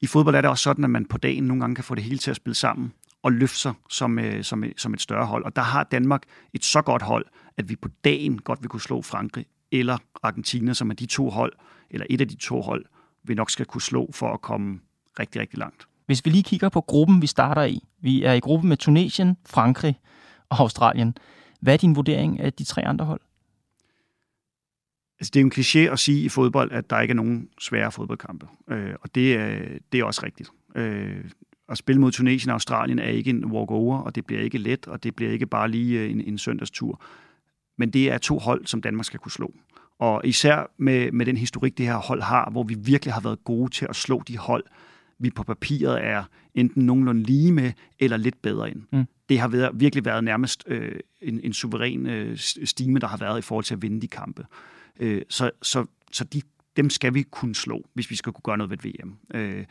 i 0.01 0.07
fodbold 0.07 0.35
er 0.35 0.41
det 0.41 0.51
også 0.51 0.63
sådan, 0.63 0.85
at 0.85 0.91
man 0.91 1.05
på 1.05 1.19
dagen 1.19 1.45
nogle 1.45 1.61
gange 1.61 1.75
kan 1.75 1.85
få 1.85 1.95
det 1.95 2.05
hele 2.05 2.19
til 2.19 2.31
at 2.31 2.37
spille 2.37 2.55
sammen 2.55 2.93
og 3.23 3.33
løfte 3.33 3.57
sig 3.57 3.73
som, 3.91 4.19
øh, 4.19 4.45
som, 4.45 4.65
som 4.77 4.95
et 4.95 5.01
større 5.01 5.27
hold. 5.27 5.45
Og 5.45 5.57
der 5.57 5.63
har 5.63 5.85
Danmark 5.85 6.23
et 6.53 6.65
så 6.65 6.83
godt 6.83 7.03
hold, 7.03 7.27
at 7.57 7.69
vi 7.69 7.77
på 7.77 7.89
dagen 8.05 8.39
godt 8.39 8.63
vil 8.63 8.69
kunne 8.69 8.81
slå 8.81 9.03
Frankrig 9.03 9.47
eller 9.73 9.99
Argentina, 10.23 10.75
som 10.75 10.91
er 10.91 10.95
de 10.95 11.07
to 11.07 11.31
hold, 11.31 11.53
eller 11.91 12.07
et 12.11 12.21
af 12.21 12.29
de 12.29 12.37
to 12.37 12.61
hold, 12.61 12.85
vi 13.23 13.35
nok 13.35 13.51
skal 13.51 13.67
kunne 13.67 13.83
slå 13.83 14.11
for 14.13 14.33
at 14.33 14.41
komme 14.41 14.81
rigtig, 15.19 15.41
rigtig 15.41 15.59
langt. 15.59 15.87
Hvis 16.07 16.25
vi 16.25 16.31
lige 16.31 16.43
kigger 16.43 16.69
på 16.69 16.81
gruppen, 16.81 17.23
vi 17.23 17.27
starter 17.27 17.63
i. 17.63 17.81
Vi 18.01 18.25
er 18.25 18.33
i 18.33 18.41
gruppen 18.41 18.69
med 18.69 18.77
Tunesien, 18.77 19.37
Frankrig 19.47 20.01
og 20.49 20.61
Australien. 20.61 21.17
Hvad 21.61 21.75
er 21.75 21.79
din 21.79 21.97
vurdering 21.97 22.41
af 22.41 22.53
de 22.53 22.65
tre 22.65 22.87
andre 22.87 23.05
hold? 23.05 23.21
Altså, 25.21 25.31
det 25.35 25.37
er 25.37 25.41
jo 25.41 25.47
en 25.47 25.53
kliché 25.53 25.93
at 25.93 25.99
sige 25.99 26.25
i 26.25 26.29
fodbold, 26.29 26.73
at 26.73 26.91
der 26.91 27.01
ikke 27.01 27.13
er 27.13 27.17
nogen 27.17 27.49
svære 27.61 27.93
fodboldkampe. 27.93 28.47
Øh, 28.71 28.95
og 29.01 29.15
det 29.15 29.37
er, 29.37 29.79
det 29.93 30.01
er 30.01 30.05
også 30.05 30.21
rigtigt. 30.25 30.51
Øh, 30.75 31.25
at 31.71 31.79
spille 31.79 32.01
mod 32.01 32.13
Tunesien 32.13 32.51
og 32.51 32.55
Australien 32.55 32.99
er 32.99 33.09
ikke 33.09 33.31
en 33.31 33.45
walk-over, 33.45 33.99
og 33.99 34.15
det 34.15 34.27
bliver 34.27 34.43
ikke 34.43 34.59
let, 34.59 34.87
og 34.89 35.03
det 35.03 35.17
bliver 35.17 35.33
ikke 35.33 35.47
bare 35.47 35.69
lige 35.69 36.09
en, 36.09 36.21
en 36.21 36.39
søndagstur. 36.39 37.03
Men 37.79 37.91
det 37.91 38.11
er 38.11 38.19
to 38.19 38.39
hold, 38.39 38.67
som 38.67 38.83
Danmark 38.83 39.05
skal 39.05 39.21
kunne 39.21 39.33
slå. 39.33 39.55
Og 39.99 40.21
især 40.25 40.71
med, 40.79 41.13
med 41.13 41.27
den 41.27 41.37
historik, 41.37 41.79
det 41.79 41.87
her 41.87 41.97
hold 41.97 42.23
har, 42.23 42.51
hvor 42.51 42.63
vi 42.63 42.75
virkelig 42.75 43.15
har 43.15 43.21
været 43.21 43.45
gode 43.45 43.71
til 43.71 43.87
at 43.89 43.97
slå 43.97 44.23
de 44.29 44.39
hold, 44.39 44.65
vi 45.19 45.31
på 45.31 45.43
papiret 45.43 46.05
er 46.05 46.25
enten 46.55 46.87
nogenlunde 46.87 47.23
lige 47.23 47.53
med, 47.53 47.73
eller 47.99 48.17
lidt 48.17 48.43
bedre 48.43 48.71
end. 48.71 48.83
Mm. 48.93 49.05
Det 49.29 49.39
har 49.39 49.49
været, 49.49 49.71
virkelig 49.75 50.05
været 50.05 50.25
nærmest 50.25 50.65
øh, 50.67 51.01
en, 51.23 51.41
en 51.45 51.53
suveræn 51.53 52.07
øh, 52.07 52.39
stime, 52.65 52.99
der 52.99 53.07
har 53.07 53.17
været 53.17 53.39
i 53.39 53.43
forhold 53.43 53.65
til 53.65 53.75
at 53.75 53.83
vinde 53.83 54.01
de 54.01 54.09
kampe. 54.09 54.47
Øh, 55.01 55.23
så 55.29 55.51
så, 55.63 55.87
så 56.13 56.25
de, 56.25 56.43
dem 56.77 56.91
skal 56.91 57.15
vi 57.15 57.23
kunne 57.23 57.55
slå, 57.55 57.89
hvis 57.95 58.11
vi 58.11 58.17
skal 58.17 58.33
kunne 58.33 58.43
gøre 58.43 58.59
noget 58.59 58.71
ved 58.71 58.79
VM. 58.79 59.17
Øh, 59.35 59.65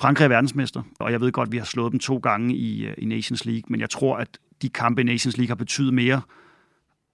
Frankrig 0.00 0.24
er 0.24 0.28
verdensmester, 0.28 0.82
og 1.00 1.12
jeg 1.12 1.20
ved 1.20 1.32
godt, 1.32 1.48
at 1.48 1.52
vi 1.52 1.58
har 1.58 1.64
slået 1.64 1.92
dem 1.92 2.00
to 2.00 2.16
gange 2.16 2.56
i, 2.56 2.86
øh, 2.86 2.94
i 2.98 3.04
Nations 3.04 3.44
League, 3.44 3.62
men 3.68 3.80
jeg 3.80 3.90
tror, 3.90 4.16
at 4.16 4.28
de 4.62 4.68
kampe 4.68 5.00
i 5.00 5.04
Nations 5.04 5.36
League 5.36 5.48
har 5.48 5.54
betydet 5.54 5.94
mere 5.94 6.20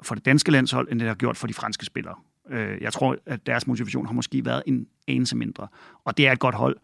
for 0.02 0.14
det 0.14 0.24
danske 0.24 0.50
landshold, 0.50 0.88
end 0.90 1.00
det 1.00 1.08
har 1.08 1.14
gjort 1.14 1.36
for 1.36 1.46
de 1.46 1.54
franske 1.54 1.86
spillere. 1.86 2.14
Øh, 2.50 2.80
jeg 2.80 2.92
tror, 2.92 3.16
at 3.26 3.46
deres 3.46 3.66
motivation 3.66 4.06
har 4.06 4.12
måske 4.12 4.44
været 4.44 4.62
en 4.66 4.86
anelse 5.08 5.36
mindre. 5.36 5.68
Og 6.04 6.16
det 6.16 6.28
er 6.28 6.32
et 6.32 6.38
godt 6.38 6.54
hold. 6.54 6.76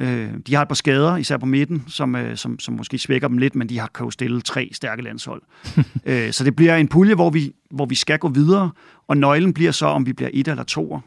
Øh, 0.00 0.30
de 0.46 0.54
har 0.54 0.62
et 0.62 0.68
par 0.68 0.74
skader, 0.74 1.16
især 1.16 1.36
på 1.36 1.46
midten, 1.46 1.84
som, 1.88 2.16
som, 2.34 2.58
som 2.58 2.74
måske 2.74 2.98
svækker 2.98 3.28
dem 3.28 3.38
lidt, 3.38 3.54
men 3.54 3.68
de 3.68 3.78
har 3.78 3.90
kan 3.94 4.04
jo 4.04 4.10
stille 4.10 4.40
tre 4.40 4.70
stærke 4.72 5.02
landshold. 5.02 5.42
så 6.32 6.44
det 6.44 6.56
bliver 6.56 6.76
en 6.76 6.88
pulje, 6.88 7.14
hvor 7.14 7.30
vi, 7.30 7.52
hvor 7.70 7.86
vi 7.86 7.94
skal 7.94 8.18
gå 8.18 8.28
videre, 8.28 8.70
og 9.08 9.16
nøglen 9.16 9.54
bliver 9.54 9.72
så, 9.72 9.86
om 9.86 10.06
vi 10.06 10.12
bliver 10.12 10.30
et 10.32 10.48
eller 10.48 10.64
to. 10.64 11.00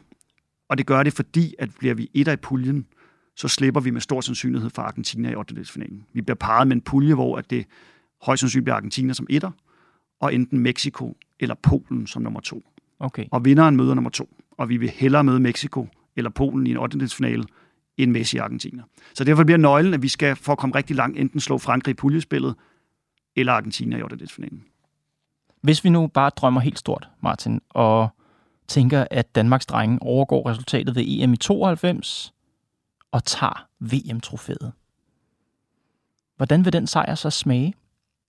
Og 0.68 0.78
det 0.78 0.86
gør 0.86 1.02
det, 1.02 1.12
fordi 1.12 1.54
at 1.58 1.68
bliver 1.78 1.94
vi 1.94 2.10
et 2.14 2.28
i 2.28 2.36
puljen, 2.36 2.86
så 3.36 3.48
slipper 3.48 3.80
vi 3.80 3.90
med 3.90 4.00
stor 4.00 4.20
sandsynlighed 4.20 4.70
fra 4.70 4.82
Argentina 4.82 5.30
i 5.30 5.34
8. 5.34 5.66
Vi 6.12 6.20
bliver 6.20 6.36
parret 6.36 6.68
med 6.68 6.76
en 6.76 6.82
pulje, 6.82 7.14
hvor 7.14 7.36
at 7.36 7.50
det 7.50 7.66
højst 8.22 8.40
sandsynligt 8.40 8.64
bliver 8.64 8.76
Argentina 8.76 9.12
som 9.12 9.26
etter, 9.30 9.50
og 10.20 10.34
enten 10.34 10.58
Mexico 10.58 11.16
eller 11.40 11.54
Polen 11.62 12.06
som 12.06 12.22
nummer 12.22 12.40
to. 12.40 12.62
Okay. 12.98 13.24
Og 13.30 13.44
vinderen 13.44 13.76
møder 13.76 13.94
nummer 13.94 14.10
to. 14.10 14.28
Og 14.50 14.68
vi 14.68 14.76
vil 14.76 14.90
hellere 14.90 15.24
møde 15.24 15.40
Mexico 15.40 15.88
eller 16.16 16.30
Polen 16.30 16.66
i 16.66 16.70
en 16.70 16.76
8. 16.76 17.08
end 17.98 18.10
Messi 18.10 18.36
i 18.36 18.40
Argentina. 18.40 18.82
Så 19.14 19.24
derfor 19.24 19.44
bliver 19.44 19.58
nøglen, 19.58 19.94
at 19.94 20.02
vi 20.02 20.08
skal 20.08 20.36
for 20.36 20.52
at 20.52 20.58
komme 20.58 20.74
rigtig 20.74 20.96
langt, 20.96 21.18
enten 21.18 21.40
slå 21.40 21.58
Frankrig 21.58 21.92
i 21.92 21.94
puljespillet, 21.94 22.54
eller 23.36 23.52
Argentina 23.52 23.96
i 23.96 24.02
8. 24.02 24.26
Hvis 25.62 25.84
vi 25.84 25.88
nu 25.88 26.06
bare 26.06 26.30
drømmer 26.30 26.60
helt 26.60 26.78
stort, 26.78 27.08
Martin, 27.22 27.60
og 27.70 28.08
tænker, 28.68 29.06
at 29.10 29.34
Danmarks 29.34 29.66
drenge 29.66 30.02
overgår 30.02 30.50
resultatet 30.50 30.96
ved 30.96 31.04
EM 31.06 31.32
i 31.32 31.36
92 31.36 32.32
og 33.16 33.24
tager 33.24 33.68
VM-trofæet. 33.80 34.72
Hvordan 36.36 36.64
vil 36.64 36.72
den 36.72 36.86
sejr 36.86 37.14
så 37.14 37.30
smage? 37.30 37.74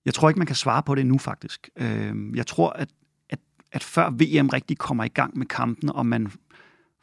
Jeg 0.06 0.14
tror 0.14 0.30
ikke, 0.30 0.40
man 0.40 0.48
kan 0.48 0.56
svare 0.56 0.84
på 0.84 0.96
det 0.96 1.06
nu 1.06 1.18
faktisk. 1.18 1.70
Øhm, 1.76 2.36
jeg 2.36 2.48
tror, 2.48 2.70
at, 2.70 2.90
at, 3.30 3.40
at 3.72 3.84
før 3.84 4.10
VM 4.10 4.50
rigtig 4.50 4.78
kommer 4.78 5.04
i 5.04 5.08
gang 5.08 5.38
med 5.38 5.46
kampen, 5.46 5.90
og 5.90 6.06
man 6.06 6.32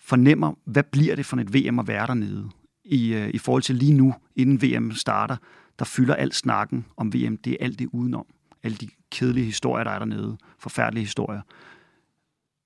fornemmer, 0.00 0.54
hvad 0.64 0.82
bliver 0.82 1.16
det 1.16 1.26
for 1.26 1.36
et 1.36 1.54
VM 1.54 1.78
at 1.78 1.88
være 1.88 2.06
dernede, 2.06 2.50
i, 2.84 3.14
øh, 3.14 3.30
i 3.34 3.38
forhold 3.38 3.62
til 3.62 3.74
lige 3.74 3.92
nu, 3.92 4.14
inden 4.36 4.62
VM 4.62 4.92
starter, 4.92 5.36
der 5.78 5.84
fylder 5.84 6.14
alt 6.14 6.34
snakken 6.34 6.86
om 6.96 7.14
VM, 7.14 7.36
det 7.36 7.52
er 7.52 7.56
alt 7.60 7.78
det 7.78 7.88
udenom. 7.92 8.26
Alle 8.62 8.76
de 8.76 8.88
kedelige 9.10 9.46
historier, 9.46 9.84
der 9.84 9.90
er 9.90 9.98
dernede. 9.98 10.38
Forfærdelige 10.58 11.04
historier. 11.04 11.40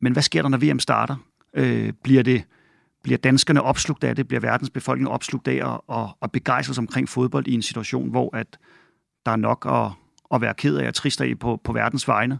Men 0.00 0.12
hvad 0.12 0.22
sker 0.22 0.42
der, 0.42 0.48
når 0.48 0.58
VM 0.58 0.78
starter? 0.78 1.16
Øh, 1.54 1.92
bliver 2.02 2.22
det 2.22 2.44
bliver 3.02 3.18
danskerne 3.18 3.62
opslugt 3.62 4.04
af 4.04 4.16
det? 4.16 4.28
Bliver 4.28 4.40
verdens 4.40 4.70
befolkning 4.70 5.08
opslugt 5.08 5.48
af 5.48 5.72
at, 5.72 5.80
og, 5.86 6.16
og 6.20 6.32
begejstre 6.32 6.74
omkring 6.78 7.08
fodbold 7.08 7.48
i 7.48 7.54
en 7.54 7.62
situation, 7.62 8.10
hvor 8.10 8.36
at 8.36 8.58
der 9.26 9.32
er 9.32 9.36
nok 9.36 9.66
at, 9.70 9.90
at 10.34 10.40
være 10.40 10.54
ked 10.54 10.76
af 10.76 10.88
og 10.88 10.94
trist 10.94 11.20
af 11.20 11.38
på, 11.38 11.60
på 11.64 11.72
verdens 11.72 12.08
vegne, 12.08 12.38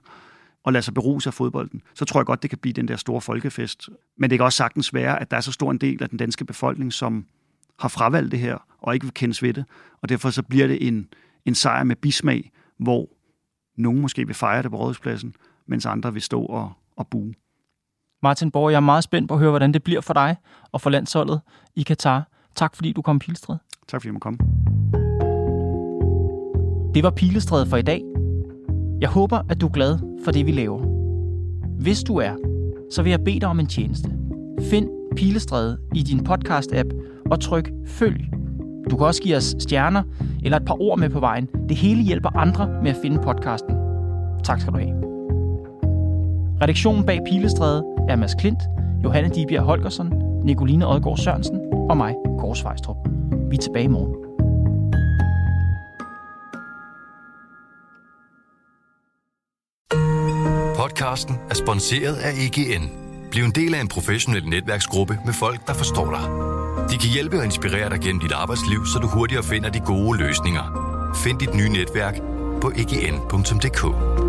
og 0.65 0.73
lade 0.73 0.83
sig 0.83 0.95
beruse 0.95 1.29
af 1.29 1.35
fodbolden, 1.35 1.83
så 1.95 2.05
tror 2.05 2.21
jeg 2.21 2.27
godt, 2.27 2.43
det 2.43 2.51
kan 2.51 2.59
blive 2.59 2.73
den 2.73 2.89
der 2.89 2.97
store 2.97 3.21
folkefest. 3.21 3.89
Men 4.19 4.31
det 4.31 4.39
kan 4.39 4.45
også 4.45 4.57
sagtens 4.57 4.95
være, 4.95 5.21
at 5.21 5.31
der 5.31 5.37
er 5.37 5.41
så 5.41 5.53
stor 5.53 5.71
en 5.71 5.79
del 5.79 6.03
af 6.03 6.09
den 6.09 6.19
danske 6.19 6.45
befolkning, 6.45 6.93
som 6.93 7.27
har 7.79 7.89
fravalgt 7.89 8.33
det 8.33 8.41
her, 8.41 8.59
og 8.79 8.95
ikke 8.95 9.07
vil 9.07 9.15
kendes 9.15 9.43
ved 9.43 9.55
det. 9.55 9.65
Og 10.03 10.09
derfor 10.09 10.31
så 10.31 10.43
bliver 10.43 10.67
det 10.67 10.87
en, 10.87 11.09
en 11.45 11.55
sejr 11.55 11.85
med 11.85 11.97
bismag, 11.97 12.51
hvor 12.79 13.09
nogen 13.77 14.01
måske 14.01 14.27
vil 14.27 14.35
fejre 14.35 14.63
det 14.63 14.71
på 14.71 14.77
rådhuspladsen, 14.77 15.35
mens 15.67 15.87
andre 15.87 16.13
vil 16.13 16.23
stå 16.23 16.43
og, 16.43 16.73
og 16.97 17.09
buge. 17.09 17.35
Martin 18.23 18.51
Borg, 18.51 18.71
jeg 18.71 18.77
er 18.77 18.81
meget 18.81 19.05
spændt 19.05 19.29
på 19.29 19.35
at 19.35 19.41
høre, 19.41 19.51
hvordan 19.51 19.73
det 19.73 19.83
bliver 19.83 20.01
for 20.01 20.15
dig 20.15 20.37
og 20.73 20.81
for 20.81 20.91
landsholdet 20.91 21.41
i 21.77 21.83
Katar. 21.83 22.29
Tak 22.55 22.77
fordi 22.77 22.93
du 22.93 23.03
kom, 23.03 23.19
Pilestred. 23.19 23.57
Tak 23.89 24.01
fordi 24.01 24.07
jeg 24.09 24.13
må 24.13 24.19
komme. 24.19 24.39
Det 26.95 27.03
var 27.03 27.11
Pilestred 27.11 27.67
for 27.67 27.77
i 27.77 27.83
dag. 27.83 28.03
Jeg 29.01 29.09
håber, 29.09 29.41
at 29.49 29.61
du 29.61 29.67
er 29.67 29.71
glad 29.71 29.99
for 30.25 30.33
det, 30.33 30.47
vi 30.47 30.53
laver. 30.53 30.81
Hvis 31.81 32.03
du 32.03 32.17
er, 32.17 32.35
så 32.93 33.03
vil 33.03 33.11
jeg 33.11 33.25
bede 33.25 33.41
dig 33.41 33.49
om 33.49 33.61
en 33.61 33.67
tjeneste. 33.67 34.11
Find 34.71 34.89
Pilestræde 35.17 35.79
i 35.95 36.03
din 36.03 36.27
podcast-app 36.27 36.89
og 37.31 37.41
tryk 37.41 37.71
følg. 37.87 38.25
Du 38.91 38.97
kan 38.97 39.07
også 39.07 39.23
give 39.23 39.37
os 39.37 39.55
stjerner 39.59 40.03
eller 40.45 40.57
et 40.57 40.65
par 40.65 40.83
ord 40.83 40.99
med 40.99 41.11
på 41.11 41.21
vejen. 41.21 41.49
Det 41.69 41.77
hele 41.77 42.03
hjælper 42.03 42.37
andre 42.37 42.69
med 42.83 42.91
at 42.91 42.97
finde 43.03 43.19
podcasten. 43.23 43.75
Tak 44.45 44.61
skal 44.61 44.73
du 44.73 44.79
have. 44.79 45.08
Redaktionen 46.63 47.07
bag 47.07 47.21
Pilestræde 47.27 47.85
er 48.09 48.17
Mads 48.17 48.35
Klint, 48.35 48.63
Johanne 49.05 49.29
Dibjerg 49.35 49.65
Holgersen, 49.65 50.13
Nicoline 50.45 50.87
Odgaard 50.87 51.17
Sørensen 51.17 51.61
og 51.91 51.97
mig, 51.97 52.15
Kåre 52.39 52.57
Svejstrup. 52.57 52.97
Vi 53.51 53.57
er 53.57 53.61
tilbage 53.61 53.85
i 53.85 53.89
morgen. 53.89 54.15
Podcasten 60.77 61.37
er 61.51 61.55
sponsoreret 61.55 62.17
af 62.17 62.31
EGN. 62.31 62.91
Bliv 63.31 63.45
en 63.45 63.51
del 63.51 63.75
af 63.75 63.81
en 63.81 63.89
professionel 63.89 64.49
netværksgruppe 64.49 65.19
med 65.27 65.33
folk, 65.33 65.67
der 65.67 65.75
forstår 65.75 66.11
dig. 66.11 66.25
De 66.91 66.99
kan 66.99 67.11
hjælpe 67.15 67.39
og 67.39 67.45
inspirere 67.45 67.91
dig 67.91 68.01
gennem 68.01 68.21
dit 68.21 68.33
arbejdsliv, 68.33 68.87
så 68.87 68.99
du 68.99 69.07
hurtigere 69.07 69.45
finder 69.45 69.71
de 69.71 69.81
gode 69.81 70.19
løsninger. 70.19 70.65
Find 71.25 71.39
dit 71.39 71.55
nye 71.55 71.69
netværk 71.69 72.21
på 72.61 72.73
egn.dk. 72.77 74.28